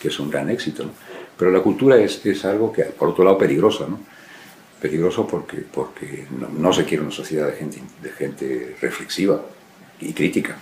que 0.00 0.08
es 0.08 0.18
un 0.18 0.30
gran 0.30 0.50
éxito. 0.50 0.90
Pero 1.38 1.50
la 1.50 1.60
cultura 1.60 1.96
es, 1.96 2.24
es, 2.26 2.44
algo 2.44 2.72
que, 2.72 2.84
por 2.84 3.10
otro 3.10 3.24
lado, 3.24 3.38
peligroso, 3.38 3.86
¿no? 3.88 4.00
Peligroso 4.80 5.26
porque, 5.26 5.58
porque 5.58 6.26
no, 6.56 6.72
se 6.72 6.84
quiere 6.84 7.02
una 7.02 7.12
sociedad 7.12 7.46
de 7.46 7.52
gente, 7.52 7.80
de 8.02 8.10
gente 8.10 8.76
reflexiva 8.80 9.40
y 10.00 10.12
crítica. 10.12 10.58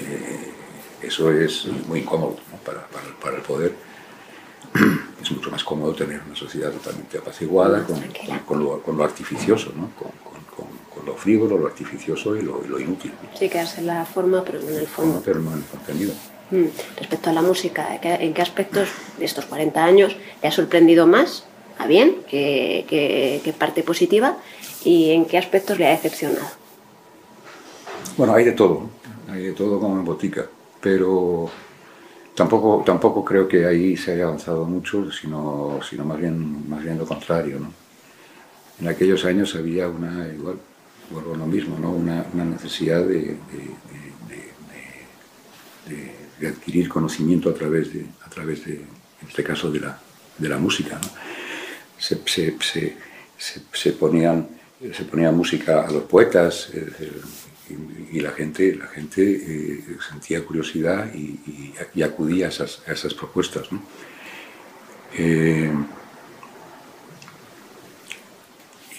Eh, 0.00 1.06
eso 1.06 1.30
es 1.32 1.66
muy 1.86 2.00
incómodo 2.00 2.36
para, 2.64 2.86
para, 2.86 3.06
para 3.20 3.36
el 3.36 3.42
poder 3.42 3.72
es 5.22 5.30
mucho 5.30 5.50
más 5.50 5.64
cómodo 5.64 5.94
tener 5.94 6.20
una 6.26 6.36
sociedad 6.36 6.70
totalmente 6.70 7.18
apaciguada 7.18 7.84
con, 7.84 8.00
con, 8.46 8.62
lo, 8.62 8.82
con 8.82 8.96
lo, 8.96 9.04
artificioso, 9.04 9.72
¿no? 9.76 9.90
con, 9.96 10.08
lo 11.06 11.14
frívolo, 11.14 11.56
lo 11.56 11.68
artificioso 11.68 12.36
y 12.36 12.42
lo, 12.42 12.60
lo 12.68 12.78
inútil. 12.78 13.12
Sí, 13.38 13.48
quedarse 13.48 13.80
en 13.80 13.86
la 13.86 14.04
forma, 14.04 14.44
pero 14.44 14.60
no 14.60 14.68
en 14.68 14.76
el 14.76 14.86
fondo. 14.86 15.22
Pero 15.24 15.40
no 15.40 15.52
en 15.52 15.58
el 15.58 15.64
contenido. 15.64 16.12
Mm. 16.50 16.64
Respecto 16.96 17.30
a 17.30 17.32
la 17.32 17.42
música, 17.42 17.98
¿en 18.02 18.34
qué 18.34 18.42
aspectos 18.42 18.88
de 19.18 19.24
estos 19.24 19.44
40 19.46 19.84
años 19.84 20.16
le 20.42 20.48
ha 20.48 20.52
sorprendido 20.52 21.06
más, 21.06 21.44
a 21.78 21.86
bien, 21.86 22.16
qué, 22.28 22.84
qué 22.88 23.52
parte 23.52 23.82
positiva, 23.82 24.38
y 24.84 25.10
en 25.10 25.24
qué 25.26 25.38
aspectos 25.38 25.78
le 25.78 25.86
ha 25.86 25.90
decepcionado? 25.90 26.46
Bueno, 28.16 28.34
hay 28.34 28.44
de 28.44 28.52
todo, 28.52 28.88
hay 29.30 29.42
de 29.42 29.52
todo 29.52 29.78
como 29.78 29.98
en 29.98 30.04
botica, 30.04 30.46
pero 30.80 31.50
Tampoco, 32.38 32.84
tampoco 32.86 33.24
creo 33.24 33.48
que 33.48 33.66
ahí 33.66 33.96
se 33.96 34.12
haya 34.12 34.22
avanzado 34.22 34.64
mucho, 34.64 35.10
sino, 35.10 35.80
sino 35.82 36.04
más, 36.04 36.20
bien, 36.20 36.70
más 36.70 36.84
bien 36.84 36.96
lo 36.96 37.04
contrario. 37.04 37.58
¿no? 37.58 37.72
En 38.80 38.86
aquellos 38.86 39.24
años 39.24 39.56
había 39.56 39.88
una, 39.88 40.28
igual, 40.28 40.54
vuelvo 41.10 41.34
lo 41.34 41.46
mismo, 41.46 41.76
¿no? 41.80 41.90
una, 41.90 42.24
una 42.32 42.44
necesidad 42.44 43.00
de, 43.00 43.18
de, 43.18 43.74
de, 44.28 44.52
de, 45.88 46.12
adquirir 46.46 46.88
conocimiento 46.88 47.50
a 47.50 47.54
través 47.54 47.92
de, 47.92 48.06
a 48.24 48.30
través 48.30 48.64
de 48.64 48.84
en 49.20 49.28
este 49.28 49.42
caso, 49.42 49.70
de 49.70 49.80
la, 49.80 49.98
de 50.36 50.48
la 50.48 50.58
música. 50.58 51.00
Se, 51.98 52.20
se, 52.26 52.56
se, 52.60 52.96
se, 53.72 53.92
ponían, 53.92 54.48
se 54.92 55.04
ponía 55.04 55.32
música 55.32 55.86
a 55.86 55.90
los 55.90 56.04
poetas, 56.04 56.70
y, 58.12 58.20
la 58.20 58.30
gente, 58.30 58.74
la 58.76 58.86
gente 58.86 59.22
eh, 59.22 59.84
sentía 60.08 60.42
curiosidad 60.44 61.12
y, 61.14 62.02
acudía 62.02 62.46
a 62.46 62.48
esas, 62.48 62.82
a 62.86 62.92
esas 62.92 63.12
propuestas. 63.12 63.70
¿no? 63.70 63.82
Eh, 65.18 65.70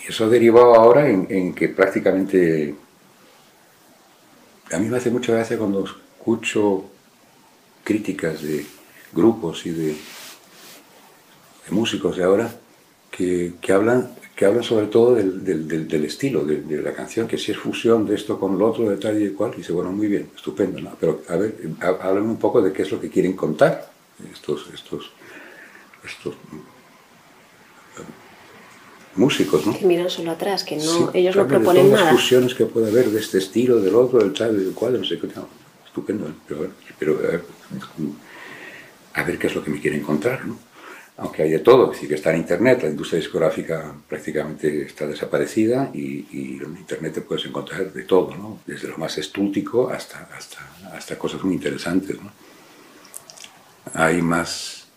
eso 0.07 0.25
ha 0.25 0.29
derivado 0.29 0.75
ahora 0.75 1.09
en, 1.09 1.53
que 1.53 1.69
prácticamente... 1.69 2.75
A 4.71 4.77
mí 4.77 4.87
me 4.87 4.97
hace 4.97 5.09
mucha 5.09 5.33
gracia 5.33 5.57
cuando 5.57 5.83
escucho 5.83 6.91
críticas 7.89 8.43
de 8.43 8.63
grupos 9.13 9.65
y 9.65 9.71
de, 9.71 9.87
de 11.65 11.71
músicos 11.71 12.17
de 12.17 12.23
ahora 12.23 12.47
que, 13.09 13.53
que 13.59 13.73
hablan 13.73 14.11
que 14.35 14.45
habla 14.45 14.61
sobre 14.61 14.85
todo 14.85 15.15
del, 15.15 15.43
del, 15.43 15.87
del 15.87 16.05
estilo 16.05 16.45
de, 16.45 16.61
de, 16.61 16.81
la 16.81 16.93
canción, 16.93 17.27
que 17.27 17.37
si 17.37 17.51
es 17.51 17.57
fusión 17.57 18.05
de 18.05 18.15
esto 18.15 18.39
con 18.39 18.57
lo 18.57 18.69
otro, 18.69 18.89
de 18.89 18.95
tal 18.95 19.21
y 19.21 19.31
cual, 19.31 19.51
y 19.55 19.57
dice, 19.57 19.73
bueno, 19.73 19.91
muy 19.91 20.07
bien, 20.07 20.29
estupendo, 20.33 20.79
¿no? 20.79 20.95
pero 20.97 21.23
a 21.27 21.35
ver, 21.35 21.57
hablan 21.81 22.23
un 22.23 22.37
poco 22.37 22.61
de 22.61 22.71
qué 22.71 22.83
es 22.83 22.91
lo 22.91 23.01
que 23.01 23.09
quieren 23.09 23.33
contar 23.33 23.91
estos, 24.31 24.69
estos, 24.73 25.11
estos 26.05 26.35
músicos, 29.15 29.65
¿no? 29.65 29.77
Que 29.77 29.85
miran 29.85 30.09
solo 30.09 30.31
atrás, 30.31 30.63
que 30.63 30.77
no, 30.77 31.11
ellos 31.13 31.35
no 31.35 31.45
proponen 31.45 31.91
nada. 31.91 32.05
las 32.05 32.13
fusiones 32.13 32.53
que 32.53 32.65
puede 32.65 32.91
haber 32.91 33.09
de 33.09 33.19
este 33.19 33.39
estilo, 33.39 33.81
del 33.81 33.95
otro, 33.95 34.19
del 34.19 34.31
tal, 34.31 34.57
del 34.57 34.73
cual, 34.73 34.99
no 34.99 35.03
sé 35.03 35.19
qué, 35.19 35.27
no, 35.35 35.49
estupendo, 35.85 36.27
¿eh? 36.29 36.33
pero, 36.47 36.69
pero 36.97 37.17
a, 37.17 37.31
ver, 37.31 37.43
a 39.13 39.23
ver 39.23 39.37
qué 39.37 39.47
es 39.47 39.55
lo 39.55 39.63
que 39.63 39.71
me 39.71 39.79
quieren 39.79 40.01
contar, 40.01 40.45
¿no? 40.45 40.69
aunque 41.19 41.43
hay 41.43 41.51
de 41.51 41.59
todo, 41.59 41.85
es 41.85 41.91
decir, 41.91 42.09
que 42.09 42.15
está 42.15 42.31
en 42.31 42.37
Internet, 42.37 42.83
la 42.83 42.89
industria 42.89 43.19
discográfica 43.19 43.93
prácticamente 44.07 44.83
está 44.83 45.05
desaparecida 45.05 45.91
y, 45.93 46.25
y 46.31 46.61
en 46.63 46.77
Internet 46.77 47.15
te 47.15 47.21
puedes 47.21 47.45
encontrar 47.45 47.91
de 47.91 48.03
todo, 48.03 48.35
¿no? 48.35 48.59
desde 48.65 48.87
lo 48.87 48.97
más 48.97 49.17
estútico 49.17 49.89
hasta, 49.89 50.29
hasta, 50.35 50.59
hasta 50.93 51.17
cosas 51.17 51.43
muy 51.43 51.55
interesantes. 51.55 52.17
¿no? 52.21 52.31
Hay 53.93 54.21
más 54.21 54.87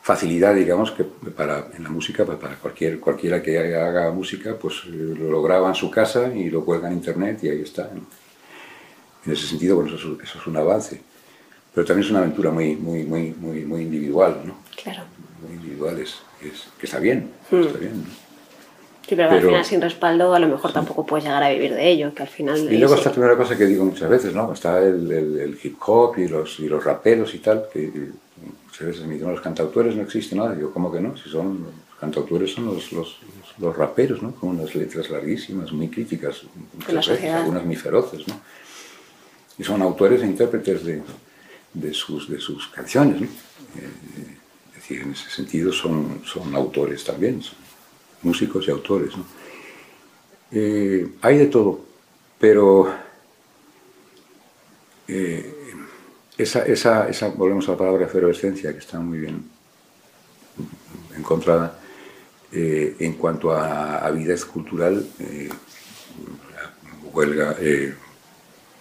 facilidad, 0.00 0.54
digamos, 0.54 0.92
que 0.92 1.02
para, 1.02 1.70
en 1.76 1.82
la 1.82 1.90
música, 1.90 2.24
pues 2.24 2.38
para 2.38 2.54
cualquier, 2.54 3.00
cualquiera 3.00 3.42
que 3.42 3.58
haga 3.58 4.12
música, 4.12 4.56
pues 4.56 4.84
lo 4.84 5.42
graba 5.42 5.70
en 5.70 5.74
su 5.74 5.90
casa 5.90 6.32
y 6.32 6.50
lo 6.50 6.64
cuelga 6.64 6.86
en 6.86 6.94
Internet 6.94 7.40
y 7.42 7.48
ahí 7.48 7.62
está. 7.62 7.90
¿no? 7.92 8.06
En 9.26 9.32
ese 9.32 9.48
sentido, 9.48 9.74
bueno, 9.76 9.96
eso, 9.96 10.18
eso 10.22 10.38
es 10.38 10.46
un 10.46 10.56
avance 10.56 11.00
pero 11.74 11.86
también 11.86 12.04
es 12.04 12.10
una 12.10 12.20
aventura 12.20 12.50
muy, 12.50 12.76
muy, 12.76 13.02
muy, 13.04 13.34
muy, 13.38 13.64
muy 13.64 13.82
individual, 13.82 14.40
¿no? 14.44 14.56
Claro 14.82 15.02
individuales, 15.52 16.14
es, 16.42 16.68
que 16.78 16.86
está 16.86 16.98
bien, 16.98 17.30
hmm. 17.50 17.60
está 17.60 17.78
bien. 17.78 18.04
Sí, 19.06 19.16
pero, 19.16 19.30
al 19.30 19.42
final 19.42 19.64
sin 19.66 19.82
respaldo 19.82 20.34
a 20.34 20.38
lo 20.38 20.48
mejor 20.48 20.72
tampoco 20.72 21.04
puedes 21.04 21.24
llegar 21.26 21.42
a 21.42 21.50
vivir 21.50 21.74
de 21.74 21.90
ello, 21.90 22.14
que 22.14 22.22
al 22.22 22.28
final... 22.28 22.72
Y 22.72 22.78
luego 22.78 22.94
está 22.94 23.10
la 23.10 23.14
primera 23.14 23.36
cosa 23.36 23.56
que 23.56 23.66
digo 23.66 23.84
muchas 23.84 24.08
veces, 24.08 24.34
¿no? 24.34 24.50
Está 24.50 24.78
el, 24.78 25.12
el, 25.12 25.58
hip 25.62 25.76
hop 25.86 26.18
y 26.18 26.26
los, 26.26 26.58
y 26.60 26.68
los 26.68 26.82
raperos 26.82 27.34
y 27.34 27.38
tal, 27.40 27.66
que 27.70 27.92
muchas 28.64 28.86
veces 28.86 29.06
me 29.06 29.14
dicen, 29.14 29.30
los 29.30 29.42
cantautores 29.42 29.94
no 29.94 30.02
existen 30.02 30.38
nada. 30.38 30.54
Digo, 30.54 30.72
¿cómo 30.72 30.90
que 30.90 31.02
no? 31.02 31.14
Si 31.18 31.28
son 31.28 31.64
los 31.64 32.00
cantautores 32.00 32.50
son 32.50 32.64
los, 32.64 32.92
los, 32.92 33.18
los 33.58 33.76
raperos, 33.76 34.22
¿no? 34.22 34.34
Con 34.34 34.50
unas 34.50 34.74
letras 34.74 35.10
larguísimas, 35.10 35.70
muy 35.70 35.88
críticas, 35.88 36.42
muchas 36.72 37.06
veces, 37.06 37.30
algunas 37.30 37.62
muy 37.62 37.76
feroces, 37.76 38.26
¿no? 38.26 38.40
Y 39.58 39.64
son 39.64 39.82
autores 39.82 40.22
e 40.22 40.26
intérpretes 40.26 40.82
de, 40.82 41.02
de, 41.74 41.92
sus, 41.92 42.28
de 42.28 42.40
sus 42.40 42.68
canciones. 42.68 43.22
Eh, 43.22 44.38
decir, 44.74 45.02
en 45.02 45.12
ese 45.12 45.30
sentido 45.30 45.72
son, 45.72 46.22
son 46.24 46.54
autores 46.54 47.04
también, 47.04 47.42
son 47.42 47.58
músicos 48.22 48.66
y 48.66 48.70
autores. 48.70 49.12
Eh, 50.50 51.08
hay 51.22 51.38
de 51.38 51.46
todo, 51.46 51.84
pero 52.38 52.92
eh, 55.08 55.54
esa, 56.36 56.64
esa, 56.64 57.08
esa, 57.08 57.28
volvemos 57.28 57.68
a 57.68 57.72
la 57.72 57.78
palabra 57.78 58.06
efervescencia, 58.06 58.72
que 58.72 58.78
está 58.78 59.00
muy 59.00 59.18
bien 59.18 59.44
encontrada, 61.16 61.80
en 62.56 63.14
cuanto 63.14 63.50
a 63.50 63.98
avidez 63.98 64.44
cultural, 64.44 65.04
eh, 65.18 65.48
huelga 67.12 67.56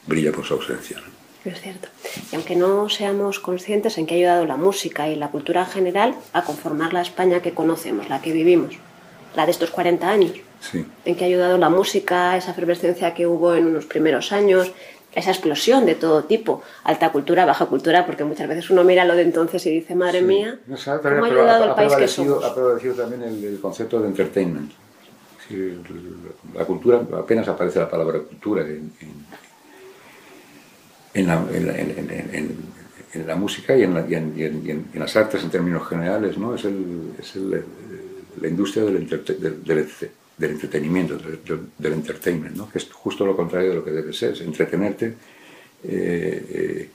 brilla 0.05 0.31
por 0.31 0.45
su 0.45 0.53
ausencia. 0.53 1.01
Es 1.45 1.59
cierto. 1.59 1.89
Y 2.31 2.35
aunque 2.35 2.55
no 2.55 2.88
seamos 2.89 3.39
conscientes 3.39 3.97
en 3.97 4.05
que 4.05 4.15
ha 4.15 4.17
ayudado 4.17 4.45
la 4.45 4.55
música 4.55 5.09
y 5.09 5.15
la 5.15 5.29
cultura 5.29 5.62
en 5.62 5.67
general 5.67 6.15
a 6.31 6.43
conformar 6.43 6.93
la 6.93 7.01
España 7.01 7.41
que 7.41 7.53
conocemos, 7.53 8.07
la 8.09 8.21
que 8.21 8.31
vivimos, 8.31 8.75
la 9.35 9.45
de 9.45 9.51
estos 9.51 9.69
40 9.71 10.09
años, 10.09 10.33
sí. 10.62 10.85
en 11.03 11.15
que 11.15 11.25
ha 11.25 11.27
ayudado 11.27 11.57
la 11.57 11.69
música, 11.69 12.38
esa 12.38 12.51
efervescencia 12.51 13.13
que 13.13 13.27
hubo 13.27 13.55
en 13.55 13.65
unos 13.65 13.85
primeros 13.85 14.31
años, 14.31 14.71
esa 15.13 15.31
explosión 15.31 15.85
de 15.85 15.95
todo 15.95 16.23
tipo, 16.23 16.63
alta 16.85 17.12
cultura, 17.12 17.45
baja 17.45 17.65
cultura, 17.65 18.05
porque 18.05 18.23
muchas 18.23 18.47
veces 18.47 18.69
uno 18.69 18.83
mira 18.83 19.05
lo 19.05 19.15
de 19.15 19.23
entonces 19.23 19.65
y 19.65 19.71
dice, 19.71 19.95
madre 19.95 20.19
sí. 20.19 20.25
mía, 20.25 20.59
no 20.65 20.77
¿cómo 21.01 21.25
ha 21.25 21.27
ayudado 21.27 21.65
el 21.65 21.75
país 21.75 21.95
que 21.95 22.07
somos? 22.07 22.43
Ha 22.43 22.55
prevalecido 22.55 22.95
también 22.95 23.21
el, 23.23 23.43
el, 23.43 23.59
concepto 23.59 24.00
de 24.00 24.07
entertainment. 24.07 24.71
Sí, 25.47 25.77
la 26.55 26.65
cultura, 26.65 27.01
apenas 27.17 27.47
aparece 27.47 27.79
la 27.79 27.89
palabra 27.89 28.19
cultura 28.19 28.62
en, 28.63 28.93
en 29.01 29.25
en 31.13 31.27
la, 31.27 31.46
en, 31.53 31.70
en, 32.34 32.74
en 33.13 33.27
la 33.27 33.36
música 33.36 33.75
y, 33.75 33.86
la, 33.86 34.05
y, 34.08 34.15
en, 34.15 34.88
las 34.96 35.15
artes 35.15 35.43
en 35.43 35.50
términos 35.50 35.88
generales, 35.88 36.38
¿no? 36.38 36.55
Es, 36.55 36.65
el, 36.65 37.13
es 37.20 37.36
el, 37.36 37.63
la 38.41 38.48
industria 38.48 38.86
del, 38.86 39.08
del, 39.08 39.63
del, 39.63 39.88
del 40.38 40.51
entretenimiento, 40.51 41.17
del, 41.17 41.39
del, 41.77 41.93
entertainment, 41.93 42.55
¿no? 42.55 42.70
Que 42.70 42.79
es 42.79 42.91
justo 42.91 43.25
lo 43.25 43.36
contrario 43.36 43.70
de 43.70 43.75
lo 43.75 43.86
que 43.86 43.91
debe 43.91 44.13
ser, 44.13 44.34
es 44.34 44.41
entretenerte. 44.41 45.13
Eh, 45.84 46.46
eh, 46.50 46.89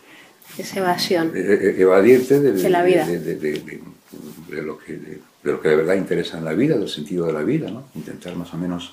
es 0.58 0.76
evasión. 0.76 1.32
Eh, 1.34 1.76
evadirte 1.78 2.40
de, 2.40 2.52
de, 2.52 2.70
la 2.70 2.82
vida. 2.82 3.06
De, 3.06 3.18
de, 3.18 4.62
lo 4.62 4.78
que, 4.78 4.94
de, 4.94 5.20
lo 5.44 5.60
que 5.60 5.68
de 5.68 5.76
verdad 5.76 5.94
interesa 5.94 6.38
en 6.38 6.44
la 6.44 6.54
vida, 6.54 6.76
del 6.76 6.88
sentido 6.88 7.26
de 7.26 7.32
la 7.32 7.42
vida, 7.42 7.70
¿no? 7.70 7.88
Intentar 7.94 8.34
más 8.34 8.52
o 8.54 8.56
menos 8.56 8.92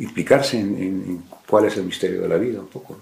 implicarse 0.00 0.58
en, 0.58 0.76
en, 0.76 1.22
cuál 1.46 1.66
es 1.66 1.76
el 1.76 1.84
misterio 1.84 2.22
de 2.22 2.28
la 2.28 2.36
vida 2.36 2.60
un 2.60 2.68
poco. 2.68 2.98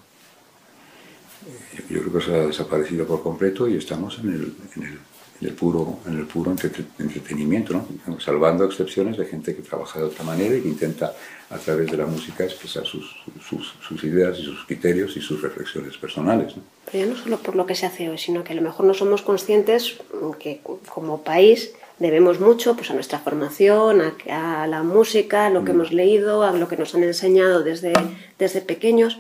Eh, 1.47 1.85
yo 1.91 2.01
creo 2.01 2.13
que 2.13 2.19
eso 2.19 2.35
ha 2.35 2.47
desaparecido 2.47 3.07
por 3.07 3.23
completo 3.23 3.69
y 3.69 3.77
estamos 3.77 4.19
en 4.19 4.29
el, 4.29 4.55
en 4.77 4.83
el, 4.83 4.99
en 5.41 5.49
el 5.49 5.55
puro, 5.55 6.01
en 6.07 6.19
el 6.19 6.27
puro 6.27 6.51
entretenimiento, 6.51 7.73
¿no? 7.73 8.21
salvando 8.21 8.65
excepciones 8.65 9.17
de 9.17 9.25
gente 9.27 9.55
que 9.55 9.63
trabaja 9.63 10.01
de 10.01 10.07
otra 10.07 10.25
manera 10.25 10.57
y 10.57 10.63
que 10.63 10.69
intenta 10.69 11.15
a 11.51 11.59
través 11.59 11.91
de 11.91 11.97
la 11.97 12.07
música 12.07 12.45
expresar 12.45 12.85
sus, 12.85 13.17
sus, 13.49 13.75
sus 13.81 14.03
ideas 14.03 14.37
y 14.39 14.43
sus 14.43 14.65
criterios 14.67 15.17
y 15.17 15.21
sus 15.21 15.41
reflexiones 15.41 15.97
personales. 15.97 16.57
¿no? 16.57 16.65
Pero 16.91 17.07
ya 17.07 17.11
no 17.13 17.17
solo 17.17 17.39
por 17.39 17.55
lo 17.55 17.65
que 17.67 17.77
se 17.77 17.87
hace 17.87 18.09
hoy, 18.09 18.19
sino 18.19 18.43
que 18.43 18.53
a 18.53 18.57
lo 18.57 18.63
mejor 18.63 18.85
no 18.85 18.95
somos 18.95 19.23
conscientes 19.23 19.99
que 20.41 20.61
como 20.89 21.23
país 21.23 21.73
debemos 21.99 22.41
mucho 22.41 22.75
pues, 22.77 22.91
a 22.91 22.95
nuestra 22.95 23.19
formación, 23.19 24.03
a, 24.31 24.67
la 24.67 24.83
música, 24.83 25.47
a 25.47 25.51
lo 25.51 25.65
que 25.65 25.73
mm. 25.73 25.75
hemos 25.75 25.93
leído, 25.93 26.43
a 26.43 26.53
lo 26.53 26.69
que 26.69 26.77
nos 26.77 26.95
han 26.95 27.03
enseñado 27.03 27.63
desde, 27.63 27.93
desde 28.39 28.61
pequeños. 28.61 29.19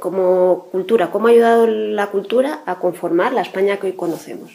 Como 0.00 0.68
cultura, 0.72 1.10
¿cómo 1.10 1.28
ha 1.28 1.30
ayudado 1.30 1.66
la 1.66 2.08
cultura 2.08 2.62
a 2.66 2.76
conformar 2.76 3.32
la 3.32 3.42
España 3.42 3.76
que 3.76 3.88
hoy 3.88 3.92
conocemos? 3.92 4.50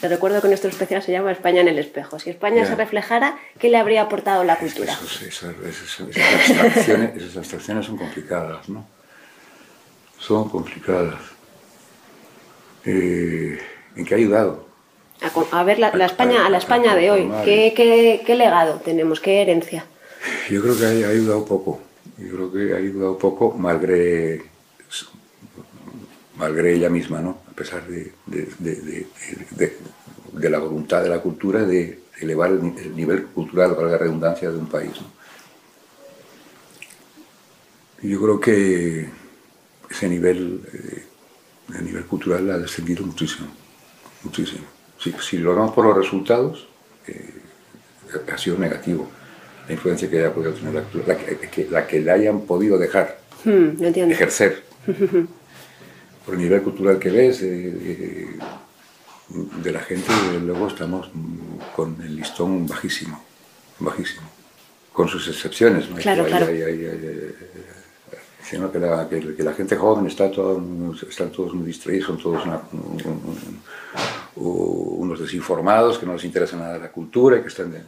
Te 0.00 0.08
recuerdo 0.08 0.40
que 0.40 0.48
nuestro 0.48 0.70
especial 0.70 1.02
se 1.02 1.10
llama 1.10 1.32
España 1.32 1.60
en 1.60 1.68
el 1.68 1.78
espejo. 1.78 2.20
Si 2.20 2.30
España 2.30 2.64
se 2.64 2.76
reflejara, 2.76 3.36
¿qué 3.58 3.68
le 3.68 3.78
habría 3.78 4.02
aportado 4.02 4.44
la 4.44 4.56
cultura? 4.56 4.96
esas, 5.26 5.44
abstracciones, 5.44 7.16
esas 7.16 7.36
abstracciones 7.36 7.86
son 7.86 7.96
complicadas, 7.96 8.68
¿no? 8.68 8.86
Son 10.20 10.48
complicadas. 10.48 11.20
Eh, 12.84 13.58
¿En 13.96 14.04
qué 14.04 14.14
ha 14.14 14.16
ayudado? 14.18 14.67
A, 15.50 15.64
ver 15.64 15.80
la, 15.80 15.88
España, 16.06 16.46
a 16.46 16.50
la 16.50 16.58
España 16.58 16.94
de 16.94 17.10
hoy, 17.10 17.28
¿qué, 17.44 18.34
legado 18.36 18.80
tenemos? 18.84 19.18
¿Qué 19.18 19.42
herencia? 19.42 19.84
Yo 20.48 20.62
creo 20.62 20.78
que 20.78 20.86
ha, 20.86 21.08
ayudado 21.08 21.44
poco. 21.44 21.80
Yo 22.18 22.34
creo 22.34 22.52
que 22.52 22.72
ha 22.72 22.76
ayudado 22.76 23.18
poco, 23.18 23.52
malgré, 23.58 24.42
malgré 26.36 26.74
ella 26.74 26.88
misma, 26.88 27.20
¿no? 27.20 27.38
A 27.50 27.54
pesar 27.54 27.84
de, 27.88 28.12
de, 28.26 29.06
la 30.50 30.58
voluntad 30.58 31.02
de 31.02 31.08
la 31.08 31.20
cultura 31.20 31.64
de 31.64 32.00
elevar 32.20 32.50
el, 32.52 32.94
nivel 32.94 33.24
cultural, 33.26 33.74
para 33.74 33.88
la 33.88 33.98
redundancia, 33.98 34.50
de 34.50 34.58
un 34.58 34.68
país. 34.68 34.92
Yo 38.02 38.22
creo 38.22 38.38
que 38.38 39.08
ese 39.90 40.08
nivel, 40.08 40.62
eh, 40.72 41.02
el 41.76 41.84
nivel 41.84 42.04
cultural 42.06 42.48
ha 42.52 42.58
descendido 42.58 43.04
muchísimo, 43.04 43.48
muchísimo 44.22 44.77
si, 44.98 45.38
lo 45.38 45.54
vemos 45.54 45.72
por 45.72 45.86
los 45.86 45.96
resultados, 45.96 46.68
eh, 47.06 47.30
ha 48.32 48.38
sido 48.38 48.58
negativo 48.58 49.08
la 49.66 49.74
influencia 49.74 50.08
que 50.08 50.18
haya 50.18 50.32
podido 50.32 50.52
tener 50.52 50.74
la, 50.74 50.82
la, 51.06 51.16
que, 51.16 51.68
la 51.70 51.86
que 51.86 52.00
le 52.00 52.10
hayan 52.10 52.40
podido 52.42 52.78
dejar 52.78 53.18
hmm, 53.44 53.84
ejercer. 54.10 54.62
por 56.24 56.34
el 56.34 56.40
nivel 56.40 56.62
cultural 56.62 56.98
que 56.98 57.10
ves 57.10 57.40
de 57.40 58.38
la 59.72 59.80
gente, 59.80 60.10
luego 60.42 60.68
estamos 60.68 61.10
con 61.76 62.00
el 62.00 62.16
listón 62.16 62.66
bajísimo, 62.66 63.22
bajísimo, 63.78 64.28
con 64.92 65.08
sus 65.08 65.28
excepciones. 65.28 65.86
Claro, 66.00 66.24
claro 66.26 66.46
sino 68.48 68.72
que 68.72 68.78
la, 68.78 69.08
que, 69.08 69.42
la 69.42 69.52
gente 69.52 69.76
joven 69.76 70.06
está 70.06 70.30
todo, 70.30 70.62
están 71.08 71.30
todos 71.30 71.52
muy 71.54 71.66
distraídos, 71.66 72.06
son 72.06 72.18
todos 72.18 72.46
unos 74.38 75.20
desinformados 75.20 75.98
que 75.98 76.06
no 76.06 76.14
les 76.14 76.24
interesa 76.24 76.56
nada 76.56 76.78
la 76.78 76.92
cultura 76.92 77.38
y 77.38 77.42
que 77.42 77.48
están... 77.48 77.74
Eh, 77.74 77.82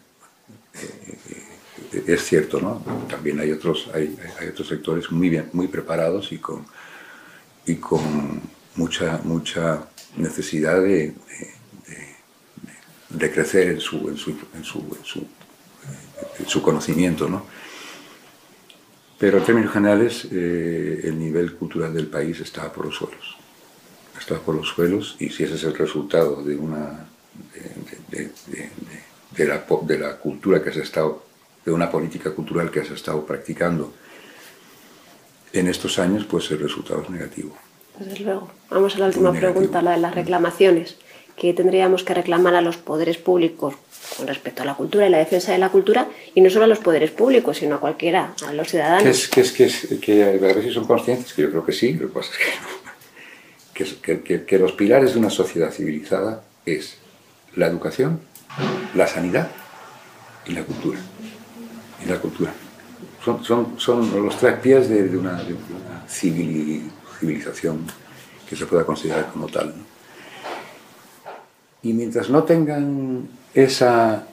eh, 0.75 2.05
es 2.07 2.25
cierto, 2.25 2.61
¿no? 2.61 2.83
También 3.09 3.41
hay 3.41 3.51
otros, 3.51 3.89
hay, 3.93 4.17
hay, 4.39 4.49
otros 4.49 4.69
sectores 4.69 5.11
muy 5.11 5.29
bien, 5.29 5.49
muy 5.53 5.67
preparados 5.67 6.31
y 6.31 6.39
con, 6.39 6.65
y 7.67 7.77
con 7.77 8.41
mucha, 8.77 9.21
mucha 9.25 9.89
necesidad 10.17 10.81
de, 10.81 11.15
de, 13.09 13.33
crecer 13.33 13.69
en 13.69 13.81
su, 13.81 14.09
en 14.09 14.17
su, 14.17 14.31
en 14.55 14.65
su, 14.65 14.79
en 14.79 15.05
su, 15.05 15.27
su 16.47 16.63
conocimiento, 16.63 17.29
¿no? 17.29 17.45
Pero 19.19 19.39
en 19.39 19.45
términos 19.45 19.73
generales, 19.73 20.29
eh, 20.33 21.01
el 21.05 21.19
nivel 21.19 21.55
cultural 21.55 21.93
del 21.93 22.07
país 22.07 22.41
está 22.41 22.73
por 22.73 22.87
los 22.87 22.95
suelos. 22.95 23.37
Está 24.21 24.39
por 24.39 24.55
los 24.55 24.69
suelos 24.69 25.17
y 25.19 25.31
si 25.31 25.45
ese 25.45 25.55
es 25.55 25.65
el 25.65 25.75
resultado 25.75 26.45
de 26.45 26.55
una 26.55 27.09
de, 28.11 29.47
la, 29.47 29.65
de 29.83 29.99
la 29.99 30.17
cultura 30.19 30.63
que 30.63 30.73
se 30.73 30.81
ha 30.81 30.83
estado, 30.83 31.25
de 31.65 31.73
una 31.73 31.91
política 31.91 32.31
cultural 32.33 32.71
que 32.71 32.85
se 32.85 32.93
ha 32.93 32.97
estado 32.97 33.25
practicando 33.25 33.93
en 35.53 35.67
estos 35.67 35.99
años, 35.99 36.25
pues 36.25 36.51
el 36.51 36.61
resultado 36.61 37.03
es 37.03 37.11
negativo. 37.11 37.57
Desde 37.99 38.25
luego. 38.25 38.51
Vamos 38.71 38.95
a 38.97 38.99
la 39.01 39.07
última 39.07 39.33
pregunta, 39.33 39.83
la 39.83 39.93
de 39.93 39.99
las 39.99 40.15
reclamaciones 40.15 40.97
que 41.37 41.55
tendríamos 41.55 42.05
que 42.05 42.13
reclamar 42.13 42.55
a 42.55 42.61
los 42.61 42.77
poderes 42.77 43.17
públicos 43.17 43.75
con 44.17 44.27
respecto 44.27 44.63
a 44.63 44.67
la 44.67 44.75
cultura 44.75 45.07
y 45.07 45.11
la 45.11 45.19
defensa 45.19 45.53
de 45.53 45.59
la 45.59 45.71
cultura, 45.71 46.07
y 46.35 46.43
no 46.43 46.51
solo 46.51 46.67
a 46.67 46.69
los 46.69 46.81
poderes 46.81 47.11
públicos, 47.11 47.57
sino 47.57 47.77
a 47.77 47.81
cualquiera, 47.81 48.35
a 48.47 48.53
los 48.53 48.69
ciudadanos. 48.69 49.03
Que, 49.03 49.11
es, 49.11 49.29
que, 49.29 49.41
es, 49.41 49.53
que, 49.53 49.65
es, 49.65 50.01
que 50.01 50.23
a 50.23 50.63
si 50.63 50.71
son 50.71 50.87
conscientes, 50.87 51.33
que 51.33 51.43
yo 51.43 51.51
creo 51.51 51.65
que 51.65 51.73
sí, 51.73 51.95
lo 51.95 52.09
que 52.09 52.15
pasa 52.15 52.31
es 52.33 52.39
que, 52.39 52.45
que, 54.03 54.59
los 54.59 54.73
pilares 54.73 55.15
de 55.15 55.19
una 55.19 55.31
sociedad 55.31 55.71
civilizada 55.71 56.43
es 56.67 56.97
la 57.57 57.67
educación, 57.67 58.21
la 58.95 59.07
sanidad 59.07 59.49
y 60.47 60.53
la 60.53 60.63
cultura. 60.65 60.99
Y 62.05 62.09
la 62.09 62.19
cultura. 62.19 62.53
Son, 63.25 63.45
son, 63.45 63.75
son 63.79 64.25
los 64.25 64.37
tres 64.39 64.59
pies 64.61 64.89
de, 64.89 65.17
una, 65.17 65.33
una 65.33 66.05
civilización 66.09 67.87
que 68.49 68.57
se 68.57 68.67
pueda 68.67 68.85
considerar 68.85 69.31
como 69.33 69.47
tal. 69.47 69.75
Y 71.83 71.93
mientras 71.93 72.29
no 72.29 72.45
tengan 72.45 73.29
esa 73.55 74.27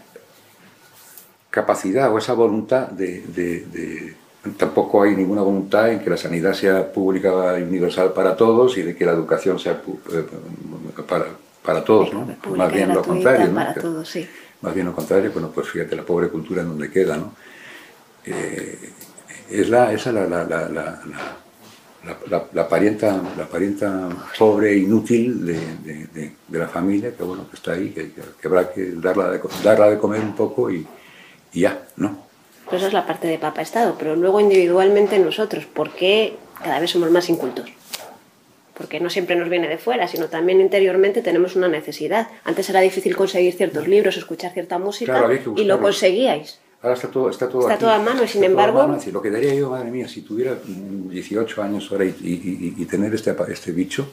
capacidad 1.50 2.14
o 2.14 2.18
esa 2.18 2.34
voluntad 2.34 2.90
de, 2.90 4.16
tampoco 4.58 5.04
hay 5.04 5.16
ninguna 5.16 5.42
voluntad 5.42 5.92
en 5.92 6.00
que 6.00 6.10
la 6.10 6.18
sanidad 6.18 6.54
sea 6.54 6.92
pública 6.92 7.58
y 7.60 7.64
universal 7.64 8.14
para 8.14 8.36
todos 8.36 8.78
y 8.78 8.82
de 8.82 8.96
que 8.96 9.06
la 9.06 9.12
educación 9.12 9.60
sea 9.60 9.82
eh, 10.14 10.26
para, 11.08 11.26
para 11.64 11.84
todos, 11.84 12.14
¿no? 12.14 12.28
Más 12.56 12.72
bien 12.72 12.94
lo 12.94 13.02
contrario, 13.02 13.54
Para 13.54 13.74
todos, 13.74 14.10
sí. 14.10 14.28
Más 14.62 14.74
bien 14.74 14.88
lo 14.88 14.96
contrario, 14.96 15.32
bueno, 15.32 15.52
pues 15.54 15.68
fíjate 15.70 15.96
la 15.96 16.04
pobre 16.04 16.30
cultura 16.30 16.62
en 16.62 16.70
donde 16.70 16.90
queda, 16.90 17.18
¿no? 17.18 17.34
Eh, 18.26 18.92
es 19.50 19.70
la, 19.70 19.94
esa 19.94 20.12
la, 20.12 20.26
la, 20.28 20.44
la 20.44 21.02
la, 22.30 22.48
la, 22.54 22.68
parienta, 22.68 23.22
la 23.38 23.46
parienta 23.46 24.10
pobre 24.38 24.72
e 24.72 24.78
inútil 24.78 25.46
de, 25.46 25.60
de, 25.84 26.32
de, 26.48 26.60
la 26.60 26.68
familia, 26.68 27.16
que 27.16 27.24
bueno, 27.24 27.50
que 27.50 27.56
está 27.56 27.74
ahí, 27.74 27.90
que, 27.90 28.12
que 28.12 28.48
habrá 28.48 28.72
que 28.72 28.92
darla 28.94 29.32
de, 29.32 29.42
darla 29.64 29.90
de 29.90 29.98
comer 29.98 30.22
un 30.22 30.36
poco 30.36 30.72
y, 30.72 30.88
y 31.54 31.62
ya, 31.62 31.88
¿no? 31.98 32.27
Pues 32.70 32.82
esa 32.82 32.88
es 32.88 32.94
la 32.94 33.06
parte 33.06 33.28
de 33.28 33.38
Papa 33.38 33.62
Estado, 33.62 33.96
pero 33.98 34.16
luego 34.16 34.40
individualmente 34.40 35.20
nosotros, 35.20 35.66
¿por 35.66 35.92
qué 35.92 36.36
cada 36.62 36.80
vez 36.80 36.92
somos 36.92 37.10
más 37.12 37.30
incultos? 37.30 37.72
Porque 38.74 39.00
no 39.00 39.10
siempre 39.10 39.36
nos 39.36 39.50
viene 39.50 39.68
de 39.68 39.78
fuera, 39.78 40.08
sino 40.08 40.28
también 40.28 40.60
interiormente 40.60 41.22
tenemos 41.22 41.56
una 41.56 41.68
necesidad. 41.68 42.28
Antes 42.44 42.70
era 42.70 42.82
difícil 42.82 43.16
conseguir 43.16 43.54
ciertos 43.54 43.88
libros, 43.88 44.18
escuchar 44.18 44.52
cierta 44.52 44.78
música 44.78 45.28
y 45.56 45.64
lo 45.64 45.80
conseguíais. 45.80 46.60
Ahora 46.82 46.94
está 46.94 47.08
todo, 47.08 47.30
está 47.30 47.50
todo 47.50 47.72
está 47.72 47.96
a 47.96 48.00
mano, 48.00 48.28
sin 48.28 48.44
embargo... 48.44 48.96
lo 49.12 49.22
que 49.22 49.32
daría 49.32 49.56
yo, 49.56 49.72
madre 49.72 49.90
mía, 49.90 50.08
si 50.08 50.22
tuviera 50.22 50.56
18 50.64 51.64
años 51.64 51.88
ahora 51.92 52.06
y, 52.06 52.16
y, 52.78 52.86
tener 52.86 53.16
este, 53.16 53.36
este 53.50 53.72
bicho, 53.72 54.10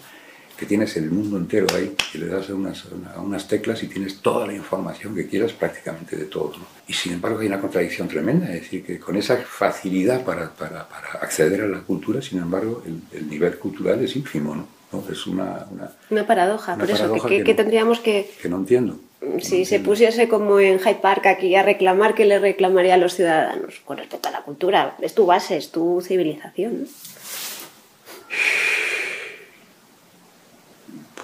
que 0.57 0.67
tienes 0.67 0.97
el 0.97 1.11
mundo 1.11 1.37
entero 1.37 1.67
ahí, 1.75 1.95
y 2.13 2.19
le 2.19 2.27
das 2.27 2.51
a 2.51 2.55
unas, 2.55 2.85
a 3.15 3.21
unas 3.21 3.49
teclas 3.49 3.83
y 3.83 3.89
tienes 3.89 4.21
toda 4.21 4.47
la 4.47 4.55
información 4.55 5.15
que 5.15 5.27
quieras 5.27 5.53
prácticamente 5.53 6.17
de 6.17 6.25
todo. 6.27 6.55
Y 6.87 6.93
sin 6.93 7.15
embargo 7.15 7.41
hay 7.41 7.49
una 7.49 7.61
contradicción 7.61 8.09
tremenda, 8.09 8.47
es 8.53 8.63
decir, 8.63 8.85
que 8.85 8.99
con 8.99 9.17
esa 9.17 9.37
facilidad 9.37 10.25
para, 10.25 10.51
para, 10.51 10.89
para 10.89 11.09
acceder 11.21 11.63
a 11.63 11.67
la 11.67 11.81
cultura, 11.81 12.23
sin 12.23 12.39
embargo, 12.39 12.83
el, 12.87 13.01
el 13.19 13.29
nivel 13.29 13.59
cultural 13.59 14.03
es 14.05 14.15
ínfimo, 14.17 14.55
¿no? 14.55 14.69
Es 15.11 15.27
una, 15.27 15.67
una, 15.73 15.91
una 16.11 16.27
paradoja, 16.27 16.77
por 16.77 16.89
eso, 16.89 17.13
que, 17.27 17.43
que, 17.43 17.55
tendríamos 17.55 17.99
que... 17.99 18.31
Que 18.41 18.49
no 18.49 18.59
entiendo. 18.59 18.97
Si 19.41 19.65
se 19.65 19.81
pusiese 19.81 20.29
como 20.29 20.61
en 20.61 20.79
Hyde 20.79 21.01
Park 21.01 21.27
aquí 21.27 21.57
a 21.57 21.63
reclamar, 21.63 22.15
¿qué 22.15 22.25
le 22.25 22.39
reclamaría 22.39 22.95
a 22.95 22.97
los 22.97 23.15
ciudadanos 23.15 23.81
con 23.85 23.97
respecto 23.97 24.29
a 24.29 24.33
la 24.33 24.43
cultura? 24.43 24.97
Es 25.01 25.15
tu 25.15 25.27
base, 25.27 25.57
es 25.57 25.73
tu 25.73 26.01
civilización. 26.01 26.87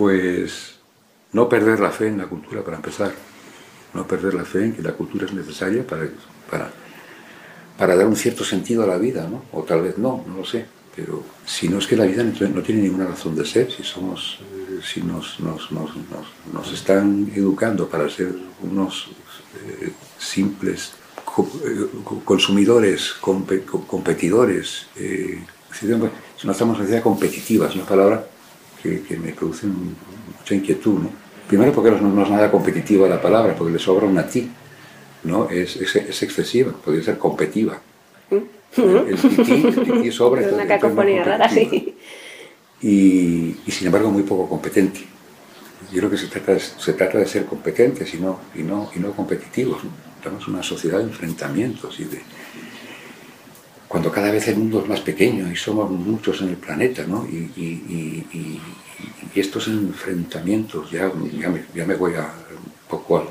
Pues 0.01 0.77
no 1.33 1.47
perder 1.47 1.79
la 1.79 1.91
fe 1.91 2.07
en 2.09 2.17
la 2.17 2.27
cultura 2.27 2.65
para 2.65 2.79
empezar. 2.79 3.13
No 3.93 4.07
perder 4.07 4.33
la 4.33 4.47
fe 4.47 4.65
en 4.65 4.73
que 4.73 4.81
la 4.81 4.95
cultura 4.95 5.27
es 5.27 5.35
necesaria 5.35 5.87
para, 5.87 6.09
para, 6.51 6.71
para 7.77 7.97
dar 7.97 8.07
un 8.07 8.17
cierto 8.17 8.43
sentido 8.43 8.83
a 8.83 8.87
la 8.87 8.97
vida, 8.97 9.29
¿no? 9.29 9.43
O 9.53 9.63
tal 9.63 9.83
vez 9.83 9.99
no, 9.99 10.25
no 10.27 10.39
lo 10.39 10.45
sé 10.47 10.65
pero 10.95 11.23
si 11.47 11.69
no 11.69 11.79
es 11.79 11.87
que 11.87 11.97
la 11.97 12.05
vida 12.05 12.23
no 12.25 12.63
tiene 12.63 12.83
ninguna 12.83 13.07
razón 13.07 13.37
de 13.37 13.47
ser, 13.47 13.71
si 13.71 13.83
somos, 13.83 14.41
eh, 14.41 14.81
si 14.83 15.01
nos, 15.03 15.39
nos, 15.41 15.71
nos, 15.71 15.91
nos, 16.53 16.73
están 16.73 17.31
educando 17.35 17.89
para 17.89 18.11
ser 18.11 18.35
unos 18.61 19.09
eh, 19.55 19.93
simples 20.19 20.93
eh, 21.65 21.87
consumidores, 22.25 23.15
competidores, 23.21 24.87
si 24.97 25.87
no 25.87 26.53
estamos 26.53 26.77
en 26.77 26.83
sociedad 26.83 27.03
competitiva, 27.03 27.69
es 27.69 27.77
una 27.77 27.87
palabra 27.87 28.27
que, 28.83 29.03
que, 29.03 29.17
me 29.17 29.33
produce 29.33 29.67
mucha 29.67 30.55
inquietud. 30.55 30.99
¿no? 30.99 31.11
Primero 31.49 31.73
porque 31.73 31.91
no, 31.91 32.23
es 32.23 32.31
nada 32.31 32.51
competitiva 32.51 33.09
la 33.09 33.21
palabra, 33.21 33.55
porque 33.55 33.73
le 33.73 33.79
sobra 33.79 34.07
una 34.07 34.27
ti, 34.27 34.49
¿no? 35.25 35.49
es, 35.51 35.77
es, 35.77 35.97
es 35.97 36.23
excesiva, 36.23 36.73
podría 36.73 37.03
ser 37.03 37.19
competitiva. 37.19 37.81
¿Mm? 38.31 38.37
El 39.09 39.17
tití, 39.17 40.13
sobra. 40.13 40.47
una 40.49 40.67
cacofonía 40.67 41.25
rara, 41.25 41.49
sí. 41.49 41.97
Y, 42.83 43.57
y, 43.67 43.71
sin 43.71 43.87
embargo 43.87 44.11
muy 44.11 44.23
poco 44.23 44.49
competente. 44.49 45.01
Yo 45.93 45.99
creo 45.99 46.11
que 46.11 46.17
se 46.17 46.29
trata 46.29 46.55
de, 46.55 46.61
se 46.61 46.93
trata 46.93 47.19
de 47.19 47.27
ser 47.27 47.47
competentes 47.47 48.15
y 48.15 48.19
no, 48.19 48.39
y 48.55 48.63
no, 48.63 48.91
y 48.95 49.01
no 49.01 49.11
competitivos. 49.13 49.83
Estamos 50.17 50.47
en 50.47 50.55
una 50.55 50.63
sociedad 50.63 50.99
de 50.99 51.05
enfrentamientos 51.05 51.99
y 51.99 52.05
de, 52.05 52.21
cuando 53.91 54.13
cada 54.13 54.31
vez 54.31 54.47
el 54.47 54.57
mundo 54.57 54.83
es 54.83 54.89
más 54.89 55.01
pequeño 55.01 55.51
y 55.51 55.57
somos 55.57 55.91
muchos 55.91 56.41
en 56.43 56.51
el 56.51 56.57
planeta, 56.57 57.03
¿no? 57.09 57.27
Y, 57.27 58.23
estos 59.35 59.67
enfrentamientos, 59.67 60.93
ya, 60.93 61.11
me, 61.11 61.95
voy 61.97 62.15
a, 62.15 62.21
un 62.23 62.89
poco 62.89 63.19
a, 63.19 63.25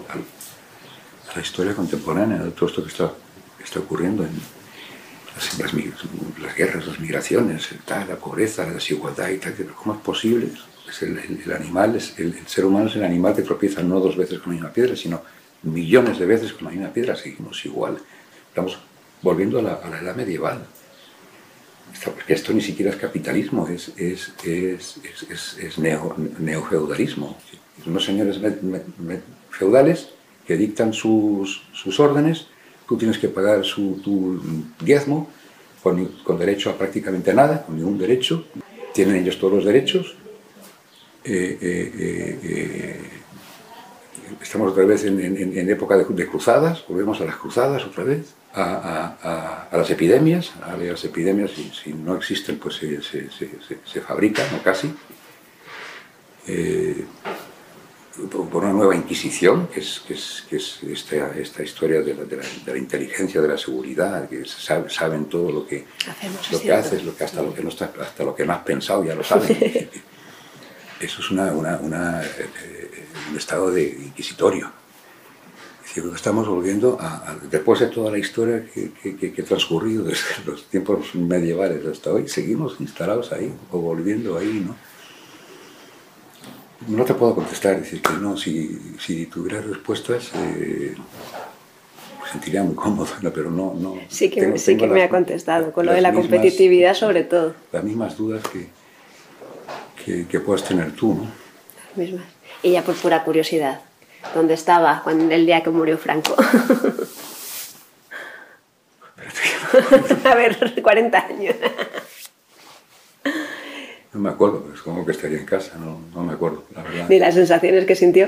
la 1.33 1.41
historia 1.41 1.73
contemporánea 1.73 2.39
de 2.39 2.51
todo 2.51 2.67
esto 2.67 2.83
que 2.83 2.89
está, 2.89 3.79
ocurriendo 3.79 4.25
en 4.25 4.31
las, 5.59 6.55
guerras, 6.57 6.87
las 6.87 6.99
migraciones, 6.99 7.69
tal, 7.85 8.09
la 8.09 8.17
pobreza, 8.17 8.65
la 8.65 8.73
desigualdad 8.73 9.29
y 9.29 9.37
tal, 9.37 9.55
¿cómo 9.81 9.95
es 9.95 10.01
posible? 10.01 10.49
El, 10.99 11.07
el, 11.07 11.19
el, 11.19 11.51
el, 12.17 12.35
el, 12.37 12.47
ser 12.47 12.65
humano 12.65 12.89
es 12.89 12.97
el 12.97 13.05
animal 13.05 13.33
que 13.33 13.43
tropieza 13.43 13.81
no 13.81 14.01
dos 14.01 14.17
veces 14.17 14.39
con 14.39 14.49
la 14.49 14.55
misma 14.55 14.73
piedra, 14.73 14.97
sino 14.97 15.21
millones 15.63 16.19
de 16.19 16.25
veces 16.25 16.51
con 16.51 16.65
la 16.65 16.71
misma 16.71 16.89
piedra, 16.89 17.15
seguimos 17.15 17.63
igual. 17.65 17.97
Estamos 18.49 18.77
volviendo 19.21 19.59
a 19.59 19.61
la, 19.61 19.99
edad 20.01 20.15
medieval. 20.15 20.65
Porque 22.03 22.33
esto 22.33 22.53
ni 22.53 22.61
siquiera 22.61 22.91
es 22.91 22.97
capitalismo, 22.97 23.67
es, 23.67 23.93
neo, 25.77 26.15
neofeudalismo. 26.39 27.37
Unos 27.85 28.05
señores 28.05 28.39
feudales 29.49 30.09
que 30.45 30.55
dictan 30.57 30.93
sus, 30.93 31.61
órdenes, 31.97 32.47
tú 32.87 32.97
tienes 32.97 33.17
que 33.17 33.29
pagar 33.29 33.65
su, 33.65 34.01
tu 34.03 34.39
diezmo 34.83 35.29
con, 35.81 36.09
derecho 36.37 36.69
a 36.69 36.77
prácticamente 36.77 37.33
nada, 37.33 37.63
con 37.65 37.75
ningún 37.75 37.97
derecho. 37.97 38.45
Tienen 38.93 39.17
ellos 39.17 39.39
todos 39.39 39.53
los 39.53 39.65
derechos. 39.65 40.15
Eh, 41.23 41.57
eh, 41.61 42.39
eh, 42.43 42.99
estamos 44.41 44.71
otra 44.71 44.85
vez 44.85 45.03
en, 45.05 45.69
época 45.69 45.97
de, 45.97 46.27
cruzadas, 46.27 46.85
volvemos 46.87 47.19
a 47.19 47.25
las 47.25 47.35
cruzadas 47.35 47.83
otra 47.83 48.03
vez 48.03 48.38
a, 48.53 48.63
a, 48.63 49.67
a, 49.71 49.77
las 49.77 49.89
epidemias, 49.89 50.51
a 50.63 50.75
las 50.75 51.03
epidemias 51.03 51.51
si, 51.51 51.71
si 51.71 51.93
no 51.93 52.15
existen 52.15 52.57
pues 52.57 52.75
se, 52.75 53.01
se, 53.01 53.29
se, 53.29 53.49
se 53.85 54.01
fabrican 54.01 54.47
o 54.55 54.63
casi, 54.63 54.93
eh, 56.47 57.05
por 58.29 58.63
una 58.63 58.73
nueva 58.73 58.95
inquisición, 58.95 59.67
que 59.67 59.79
es, 59.79 60.01
que 60.05 60.13
es, 60.13 60.45
que 60.49 60.57
es 60.57 60.83
esta, 60.83 61.37
esta, 61.37 61.63
historia 61.63 62.01
de 62.01 62.13
la, 62.13 62.23
de, 62.23 62.37
la, 62.37 62.43
de 62.43 62.71
la, 62.73 62.77
inteligencia, 62.77 63.39
de 63.39 63.47
la 63.47 63.57
seguridad, 63.57 64.27
que 64.27 64.45
saben, 64.45 64.89
saben 64.89 65.25
todo 65.25 65.51
lo 65.51 65.67
que, 65.67 65.85
Hacemos 66.07 66.51
lo 66.51 66.59
que 66.59 66.73
haces, 66.73 67.03
lo 67.03 67.15
que 67.15 67.23
hasta, 67.23 67.41
lo 67.41 67.53
que 67.53 67.63
no 67.63 67.69
está, 67.69 67.93
hasta 68.01 68.23
lo 68.23 68.35
que 68.35 68.45
no 68.45 68.53
has 68.53 68.63
pensado 68.63 69.05
ya 69.05 69.15
lo 69.15 69.23
saben. 69.23 69.57
Eso 70.99 71.21
es 71.21 71.31
una, 71.31 71.53
una, 71.53 71.77
una 71.77 72.21
eh, 72.23 73.05
un 73.29 73.37
estado 73.37 73.71
de 73.71 73.87
inquisitorio. 73.87 74.78
Creo 75.93 76.11
que 76.11 76.15
estamos 76.15 76.47
volviendo 76.47 76.97
a, 76.99 77.31
a, 77.31 77.35
después 77.49 77.79
de 77.79 77.87
toda 77.87 78.11
la 78.11 78.19
historia 78.19 78.63
que, 78.71 78.91
que, 78.91 79.31
que, 79.31 79.41
ha 79.41 79.45
transcurrido 79.45 80.03
desde 80.03 80.23
los 80.45 80.65
tiempos 80.65 81.15
medievales 81.15 81.85
hasta 81.85 82.11
hoy, 82.11 82.27
seguimos 82.27 82.75
instalados 82.79 83.31
ahí 83.31 83.51
o 83.71 83.79
volviendo 83.79 84.37
ahí, 84.37 84.63
¿no? 84.65 84.75
No 86.87 87.03
te 87.03 87.13
puedo 87.13 87.35
contestar, 87.35 87.77
decir 87.79 88.01
que 88.01 88.13
no, 88.13 88.37
si, 88.37 88.95
si 88.99 89.25
tuviera 89.25 89.61
respuestas 89.61 90.31
eh, 90.35 90.95
me 92.23 92.29
sentiría 92.31 92.63
muy 92.63 92.75
cómodo, 92.75 93.09
¿no? 93.21 93.31
pero 93.31 93.51
no... 93.51 93.73
no 93.73 93.97
sí 94.07 94.29
que, 94.29 94.41
tengo, 94.41 94.57
sí 94.57 94.65
tengo 94.67 94.81
que 94.81 94.87
las, 94.87 94.95
me 94.95 95.03
ha 95.03 95.09
contestado, 95.09 95.73
con 95.73 95.85
lo 95.85 95.91
de 95.91 96.01
la 96.01 96.11
mismas, 96.11 96.29
competitividad 96.29 96.93
sobre 96.93 97.23
todo. 97.23 97.53
Las 97.73 97.83
mismas 97.83 98.15
dudas 98.15 98.43
que, 98.47 98.67
que, 100.05 100.25
que 100.25 100.39
puedas 100.39 100.63
tener 100.63 100.93
tú, 100.93 101.15
¿no? 101.15 101.23
Las 101.23 101.97
mismas. 101.97 102.25
Y 102.63 102.71
ya 102.71 102.83
por 102.83 102.95
pura 102.95 103.23
curiosidad, 103.23 103.81
¿Dónde 104.33 104.53
estaba 104.53 105.01
cuando, 105.03 105.33
el 105.33 105.45
día 105.45 105.61
que 105.63 105.69
murió 105.69 105.97
Franco? 105.97 106.35
A 110.25 110.35
ver, 110.35 110.81
40 110.83 111.17
años. 111.17 111.55
No 114.13 114.19
me 114.19 114.29
acuerdo, 114.29 114.71
es 114.73 114.81
como 114.81 115.05
que 115.05 115.11
estaría 115.11 115.37
en 115.37 115.45
casa, 115.45 115.77
no, 115.77 116.01
no 116.13 116.23
me 116.23 116.33
acuerdo, 116.33 116.63
la 116.75 116.81
verdad. 116.83 117.05
¿Ni 117.09 117.19
las 117.19 117.35
sensaciones 117.35 117.85
que 117.85 117.95
sintió? 117.95 118.27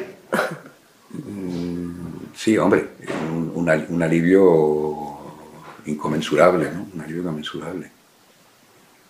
Mm, 1.09 1.89
sí, 2.35 2.57
hombre, 2.57 2.89
un, 3.31 3.51
un, 3.55 3.85
un, 3.89 4.03
alivio 4.03 5.17
inconmensurable, 5.85 6.69
¿no? 6.71 6.87
Un 6.93 7.01
alivio 7.01 7.21
inconmensurable. 7.21 7.89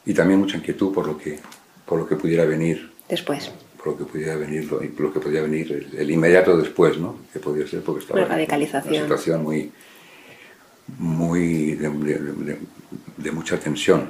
Y 0.05 0.13
también 0.13 0.39
mucha 0.39 0.57
inquietud 0.57 0.93
por 0.93 1.07
lo 1.07 1.17
que, 1.17 1.39
por 1.85 1.99
lo 1.99 2.07
que 2.07 2.15
pudiera 2.15 2.45
venir. 2.45 2.91
Después 3.09 3.51
por 3.83 3.93
lo 3.93 3.97
que 3.97 4.05
pudiera 4.05 4.35
venir, 4.35 4.71
lo, 4.71 4.79
lo 4.79 5.13
que 5.13 5.19
podía 5.19 5.41
venir 5.41 5.71
el, 5.71 5.99
el, 5.99 6.11
inmediato 6.11 6.55
después, 6.55 6.97
¿no? 6.97 7.17
Que 7.33 7.39
podía 7.39 7.65
ser 7.65 7.81
porque 7.81 8.01
estaba 8.01 8.19
una 8.19 8.29
radicalización. 8.29 8.93
en 8.93 9.01
una 9.01 9.07
situación 9.07 9.43
muy, 9.43 9.71
muy 10.99 11.73
de, 11.75 11.89
de, 11.89 12.19
de, 12.19 12.57
de 13.17 13.31
mucha 13.31 13.59
tensión. 13.59 14.09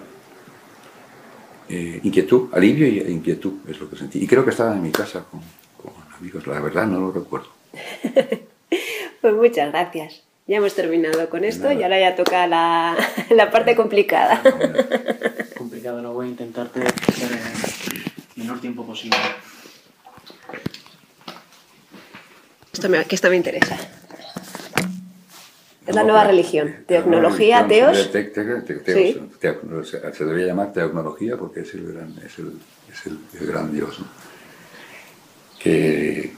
Eh, 1.70 2.02
inquietud, 2.04 2.50
alivio 2.52 2.86
e 2.86 3.10
inquietud 3.10 3.54
es 3.70 3.80
lo 3.80 3.90
que 3.90 3.96
sentí. 3.96 4.22
Y 4.22 4.28
creo 4.28 4.44
que 4.44 4.50
estaba 4.50 4.74
en 4.74 4.84
mi 4.84 4.92
casa 4.92 5.24
con, 5.32 5.40
con 5.82 5.94
amigos, 6.20 6.46
la 6.48 6.60
verdad 6.60 6.86
no 6.86 7.00
lo 7.00 7.12
recuerdo. 7.14 7.48
pues 9.22 9.34
muchas 9.34 9.72
gracias. 9.72 10.24
Ya 10.48 10.58
hemos 10.58 10.76
terminado 10.76 11.30
con 11.30 11.46
esto 11.46 11.72
y 11.72 11.82
ahora 11.82 11.98
ya 11.98 12.16
toca 12.18 12.46
la, 12.46 12.98
la 13.30 13.52
parte 13.52 13.78
complicada. 13.78 14.42
Complicado, 15.58 16.02
no 16.02 16.12
voy 16.12 16.28
a 16.28 16.30
intentarte 16.32 16.82
menor 18.42 18.60
tiempo 18.60 18.86
posible. 18.86 19.18
Esto 22.74 22.90
me, 22.90 23.06
que 23.06 23.16
esto 23.16 23.30
me 23.30 23.36
interesa. 23.36 23.78
Es 25.86 25.96
la 25.96 26.04
nueva 26.04 26.24
religión. 26.26 26.84
Teocnología, 26.88 27.68
teos. 27.68 28.12
Te, 28.12 28.24
te, 28.26 28.62
te, 28.62 28.94
sí. 28.94 29.30
se 30.14 30.26
debería 30.26 30.48
llamar 30.48 30.72
teocnología 30.72 31.38
porque 31.38 31.62
es 31.62 31.74
el 31.74 31.92
gran, 31.92 32.16
es 32.26 32.38
el, 32.40 32.54
es 32.92 33.06
el, 33.08 33.20
el 33.40 33.48
gran 33.48 33.74
Dios. 33.74 34.00
¿no? 34.00 34.06
Que, 35.60 36.34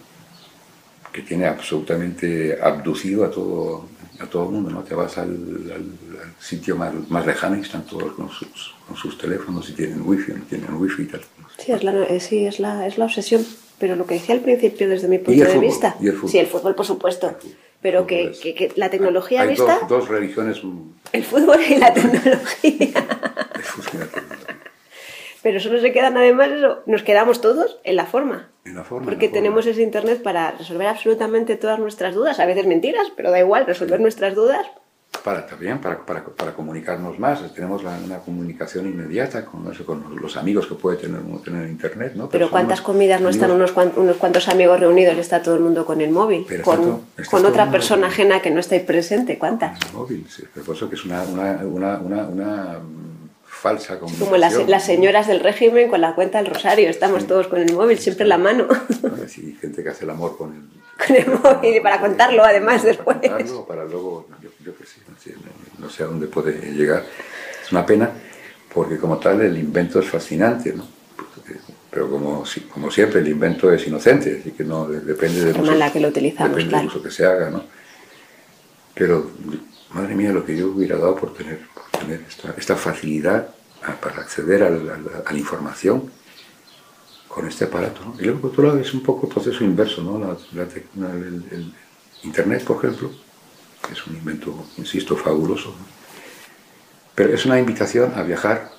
que 1.12 1.22
tiene 1.22 1.46
absolutamente 1.46 2.58
abducido 2.62 3.26
a 3.26 3.32
todo, 3.32 3.88
a 4.20 4.26
todo 4.26 4.46
el 4.46 4.52
mundo. 4.52 4.70
¿no? 4.70 4.84
Te 4.84 4.96
vas 4.96 5.18
al, 5.18 5.30
al, 5.30 6.20
al 6.22 6.34
sitio 6.40 6.76
más, 6.76 6.94
más, 7.10 7.26
lejano 7.26 7.58
y 7.58 7.62
están 7.62 7.84
todos 7.86 8.14
con 8.14 8.30
sus, 8.30 8.76
con 8.88 8.96
sus 8.98 9.18
teléfonos 9.18 9.70
y 9.70 9.74
tienen 9.74 10.02
wifi, 10.04 10.34
no 10.34 10.44
tienen 10.44 10.74
wifi 10.76 11.04
y 11.04 11.06
tal. 11.08 11.22
Sí, 11.58 11.72
es 11.72 11.84
la, 11.84 12.20
sí, 12.20 12.46
es 12.46 12.60
la, 12.60 12.88
es 12.88 12.98
la 12.98 13.06
obsesión 13.06 13.46
pero 13.84 13.98
lo 13.98 14.06
que 14.06 14.14
decía 14.14 14.34
al 14.34 14.40
principio 14.40 14.88
desde 14.88 15.10
mi 15.10 15.18
punto 15.18 15.44
de 15.44 15.50
fútbol? 15.50 15.66
vista. 15.66 15.98
¿Y 16.00 16.08
el 16.08 16.14
fútbol? 16.14 16.30
Sí, 16.30 16.38
el 16.38 16.48
fútbol, 16.48 16.74
por 16.74 16.86
supuesto. 16.86 17.32
Fútbol. 17.32 17.56
Pero 17.82 18.04
fútbol 18.04 18.08
que, 18.08 18.32
que, 18.42 18.56
que, 18.56 18.72
la 18.78 18.90
tecnología 18.90 19.42
hay 19.42 19.50
vista. 19.50 19.80
Dos, 19.82 19.90
dos, 19.90 20.08
religiones. 20.08 20.62
El 21.12 21.24
fútbol 21.26 21.60
y 21.68 21.76
la 21.76 21.94
tecnología. 21.94 23.08
Pero 25.44 25.60
solo 25.60 25.80
se 25.80 25.92
quedan 25.92 26.18
además 26.18 26.50
eso, 26.52 26.80
nos 26.88 27.04
quedamos 27.04 27.42
todos 27.42 27.78
en 27.84 27.98
la 27.98 28.06
forma. 28.06 28.50
En 28.66 28.76
la 28.76 28.84
forma. 28.84 29.06
Porque 29.06 29.28
la 29.28 29.32
forma. 29.32 29.42
tenemos 29.42 29.66
ese 29.68 29.84
internet 29.84 30.24
para 30.24 30.52
resolver 30.52 30.88
absolutamente 30.88 31.58
todas 31.58 31.80
nuestras 31.80 32.16
dudas, 32.16 32.40
a 32.40 32.46
veces 32.46 32.66
mentiras, 32.66 33.12
pero 33.16 33.30
da 33.30 33.40
igual, 33.40 33.66
resolver 33.66 34.00
nuestras 34.00 34.34
dudas 34.34 34.66
para 35.24 35.46
también 35.46 35.80
para, 35.80 36.06
para, 36.06 36.24
para, 36.26 36.54
comunicarnos 36.54 37.20
más 37.20 37.54
tenemos 37.54 37.84
la, 37.84 37.98
una 38.04 38.18
comunicación 38.20 38.88
inmediata 38.88 39.46
con, 39.46 39.72
eso, 39.72 39.86
con 39.86 40.04
los 40.20 40.36
amigos 40.38 40.66
que 40.68 40.76
puede 40.76 40.98
tener, 40.98 41.22
tener 41.44 41.70
internet 41.70 42.14
¿no? 42.16 42.30
pero 42.30 42.50
cuántas 42.50 42.82
comidas 42.82 43.22
no 43.22 43.30
están 43.30 43.52
unos, 43.52 43.72
cuantos, 43.72 44.00
unos 44.00 44.18
cuantos 44.18 44.50
amigos 44.50 44.80
reunidos 44.80 45.16
y 45.16 45.20
está 45.20 45.42
todo 45.42 45.56
el 45.56 45.62
mundo 45.62 45.86
con 45.86 46.02
el 46.02 46.10
móvil 46.10 46.46
pero 46.48 46.64
con, 46.64 47.02
está 47.18 47.30
con 47.30 47.46
otra 47.46 47.72
persona 47.72 48.08
ajena 48.08 48.42
que 48.42 48.52
no 48.52 48.60
está 48.60 48.76
ahí 48.76 48.82
presente 48.82 49.38
cuántas 49.38 49.80
el 49.86 49.94
móvil 49.94 50.26
sí, 50.28 50.44
pero 50.54 50.66
por 50.66 50.76
eso 50.76 50.90
que 50.90 50.96
es 50.96 51.06
una, 51.06 51.22
una, 51.24 51.58
una, 51.64 52.28
una 52.28 52.80
falsa 53.64 53.98
como 53.98 54.36
las, 54.36 54.68
las, 54.68 54.86
señoras 54.86 55.28
del 55.28 55.40
régimen 55.40 55.88
con 55.88 56.02
la 56.02 56.16
cuenta 56.16 56.42
del 56.42 56.54
rosario 56.54 56.90
estamos 56.90 57.22
sí. 57.22 57.28
todos 57.30 57.48
con 57.48 57.60
el 57.60 57.74
móvil 57.74 57.98
siempre 57.98 58.24
en 58.24 58.30
la 58.30 58.38
mano 58.38 58.68
sí, 59.28 59.58
gente 59.62 59.82
que 59.82 59.90
hace 59.90 60.04
el 60.04 60.10
amor 60.10 60.38
con 60.38 60.54
el 60.54 60.84
con 61.08 61.16
el 61.16 61.28
móvil 61.28 61.82
para 61.82 62.00
contarlo 62.00 62.44
además 62.44 62.84
después. 62.84 63.18
Para, 63.18 63.38
contarlo, 63.38 63.66
para 63.66 63.86
luego, 63.86 64.28
yo, 64.42 64.50
yo 64.64 64.78
que 64.78 64.86
sé, 64.86 65.02
no 65.10 65.20
sé, 65.20 65.36
no 65.80 65.90
sé 65.90 66.04
a 66.04 66.06
dónde 66.08 66.28
puede 66.28 66.72
llegar. 66.72 67.04
Es 67.64 67.72
una 67.72 67.86
pena 67.86 68.12
porque 68.74 68.98
como 68.98 69.18
tal 69.18 69.42
el 69.42 69.58
invento 69.58 70.00
es 70.00 70.08
fascinante, 70.08 70.74
¿no? 70.74 70.86
Pero 71.90 72.10
como, 72.10 72.44
como 72.72 72.90
siempre 72.90 73.22
el 73.22 73.28
invento 73.28 73.72
es 73.72 73.86
inocente, 73.88 74.40
así 74.40 74.52
que 74.52 74.64
no 74.64 74.88
depende 74.88 75.46
del 75.46 75.62
uso, 75.62 75.76
la 75.76 75.92
que 75.92 76.00
lo 76.00 76.08
utilizamos, 76.08 76.52
depende 76.52 76.70
claro. 76.70 76.88
del 76.88 76.96
uso 76.96 77.04
que 77.04 77.12
se 77.12 77.26
haga, 77.26 77.52
¿no? 77.52 77.64
Pero 78.96 79.30
madre 79.92 80.16
mía 80.16 80.32
lo 80.32 80.44
que 80.44 80.58
yo 80.58 80.70
hubiera 80.70 80.98
dado 80.98 81.16
por 81.16 81.36
tener, 81.36 81.60
por 81.72 81.93
tener 82.04 82.26
esta, 82.28 82.54
esta 82.58 82.76
facilidad 82.76 83.50
a, 83.84 83.94
para 83.94 84.22
acceder 84.22 84.64
a 84.64 84.70
la, 84.70 84.94
a 85.26 85.32
la 85.32 85.38
información 85.38 86.10
con 87.28 87.48
este 87.48 87.66
aparato. 87.66 88.02
¿no? 88.06 88.16
Y 88.20 88.26
luego, 88.26 88.42
por 88.42 88.52
otro 88.52 88.64
lado, 88.68 88.80
es 88.80 88.94
un 88.94 89.02
poco 89.02 89.28
el 89.28 89.34
proceso 89.34 89.64
inverso. 89.64 90.04
¿no? 90.04 90.20
La, 90.20 90.38
la, 90.54 91.12
el, 91.14 91.44
el, 91.52 91.74
Internet, 92.24 92.64
por 92.64 92.78
ejemplo, 92.78 93.12
es 93.92 94.08
un 94.08 94.16
invento, 94.16 94.66
insisto, 94.78 95.18
fabuloso. 95.18 95.70
¿no? 95.70 95.86
Pero 97.16 97.34
es 97.34 97.46
una 97.46 97.60
invitación 97.60 98.14
a 98.16 98.24
viajar 98.24 98.72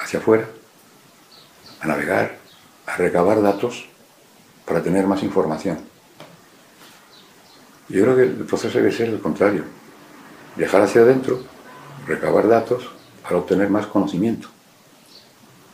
hacia 0.00 0.18
afuera, 0.18 0.48
a 1.80 1.86
navegar, 1.86 2.38
a 2.86 2.96
recabar 2.96 3.40
datos 3.40 3.86
para 4.64 4.82
tener 4.82 5.06
más 5.06 5.22
información. 5.22 5.78
Yo 7.88 8.02
creo 8.02 8.16
que 8.16 8.22
el 8.22 8.44
proceso 8.44 8.78
debe 8.78 8.92
ser 8.92 9.08
el 9.08 9.20
contrario. 9.20 9.64
Viajar 10.56 10.82
hacia 10.82 11.02
adentro, 11.02 11.42
recabar 12.08 12.48
datos 12.48 12.88
para 13.22 13.36
obtener 13.36 13.68
más 13.68 13.86
conocimiento. 13.86 14.48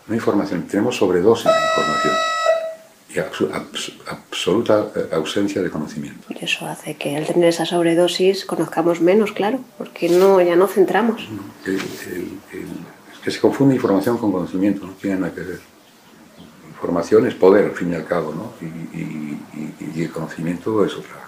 No 0.07 0.15
información, 0.15 0.67
tenemos 0.67 0.97
sobredosis 0.97 1.47
de 1.47 1.51
información 1.51 2.15
y 3.15 3.19
absoluta 4.11 4.91
eh, 4.95 5.09
ausencia 5.13 5.63
de 5.63 5.71
conocimiento. 5.71 6.27
Y 6.29 6.45
eso 6.45 6.67
hace 6.67 6.95
que 6.97 7.17
al 7.17 7.27
tener 7.27 7.49
esa 7.49 7.65
sobredosis 7.65 8.45
conozcamos 8.45 9.01
menos, 9.01 9.33
claro, 9.33 9.61
porque 9.79 10.09
no, 10.09 10.41
ya 10.43 10.57
no 10.57 10.67
centramos. 10.67 11.23
es 11.65 13.19
que 13.23 13.31
se 13.31 13.41
confunde 13.41 13.77
información 13.77 14.19
con 14.19 14.33
conocimiento, 14.33 14.87
no 14.87 14.93
tiene 14.95 15.21
nada 15.21 15.33
que 15.33 15.41
ver. 15.41 15.61
Información 16.69 17.27
es 17.27 17.35
poder, 17.35 17.67
al 17.67 17.73
fin 17.73 17.93
y 17.93 17.95
al 17.95 18.05
cabo, 18.05 18.35
¿no? 18.35 18.53
y, 18.61 20.03
el 20.03 20.11
conocimiento 20.11 20.85
es 20.85 20.95
otra. 20.95 21.25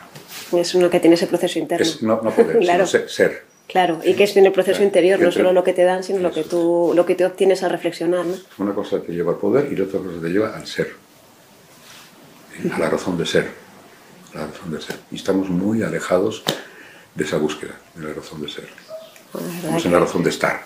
Es 0.52 0.74
uno 0.74 0.90
que 0.90 1.00
tiene 1.00 1.14
ese 1.14 1.28
proceso 1.28 1.58
interno. 1.58 1.86
no, 2.02 2.20
poder, 2.20 2.58
sino 2.86 3.08
ser. 3.08 3.45
Claro, 3.66 4.00
y 4.04 4.14
que 4.14 4.24
es 4.24 4.36
en 4.36 4.46
el 4.46 4.52
proceso 4.52 4.82
interior, 4.82 5.18
no 5.20 5.32
solo 5.32 5.52
lo 5.52 5.64
que 5.64 5.72
te 5.72 5.82
dan, 5.82 6.04
sino 6.04 6.20
lo 6.20 6.30
que 6.30 6.44
tú, 6.44 6.92
lo 6.94 7.04
que 7.04 7.16
te 7.16 7.24
obtienes 7.24 7.62
al 7.64 7.70
reflexionar. 7.70 8.24
¿no? 8.24 8.34
Una 8.58 8.74
cosa 8.74 9.00
te 9.00 9.12
lleva 9.12 9.32
al 9.32 9.38
poder 9.38 9.72
y 9.72 9.76
la 9.76 9.84
otra 9.84 9.98
cosa 9.98 10.20
te 10.22 10.28
lleva 10.28 10.56
al 10.56 10.66
ser, 10.66 10.92
a 12.72 12.78
la 12.78 12.88
razón 12.88 13.18
de 13.18 13.26
ser, 13.26 13.50
la 14.34 14.46
razón 14.46 14.70
de 14.70 14.80
ser. 14.80 14.96
Y 15.10 15.16
estamos 15.16 15.48
muy 15.48 15.82
alejados 15.82 16.44
de 17.14 17.24
esa 17.24 17.38
búsqueda, 17.38 17.74
de 17.96 18.06
la 18.06 18.14
razón 18.14 18.40
de 18.40 18.48
ser. 18.48 18.68
Estamos 19.34 19.84
en 19.84 19.92
la 19.92 19.98
razón 19.98 20.22
de 20.22 20.30
estar. 20.30 20.62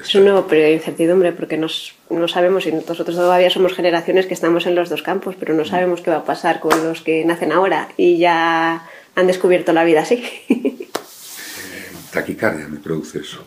Es 0.00 0.14
un 0.14 0.24
nuevo 0.24 0.46
periodo 0.46 0.68
de 0.68 0.74
incertidumbre 0.74 1.32
porque 1.32 1.56
nos, 1.56 1.94
no 2.10 2.28
sabemos, 2.28 2.66
y 2.66 2.72
nosotros 2.72 3.16
todavía 3.16 3.50
somos 3.50 3.74
generaciones 3.74 4.26
que 4.26 4.34
estamos 4.34 4.66
en 4.66 4.74
los 4.74 4.88
dos 4.88 5.02
campos, 5.02 5.34
pero 5.38 5.54
no 5.54 5.64
sabemos 5.64 6.00
qué 6.00 6.10
va 6.10 6.18
a 6.18 6.24
pasar 6.24 6.60
con 6.60 6.84
los 6.84 7.02
que 7.02 7.24
nacen 7.24 7.52
ahora 7.52 7.88
y 7.96 8.18
ya 8.18 8.86
han 9.14 9.26
descubierto 9.26 9.72
la 9.72 9.84
vida 9.84 10.02
así. 10.02 10.24
taquicardia 12.12 12.68
me 12.68 12.78
produce 12.78 13.20
eso. 13.20 13.44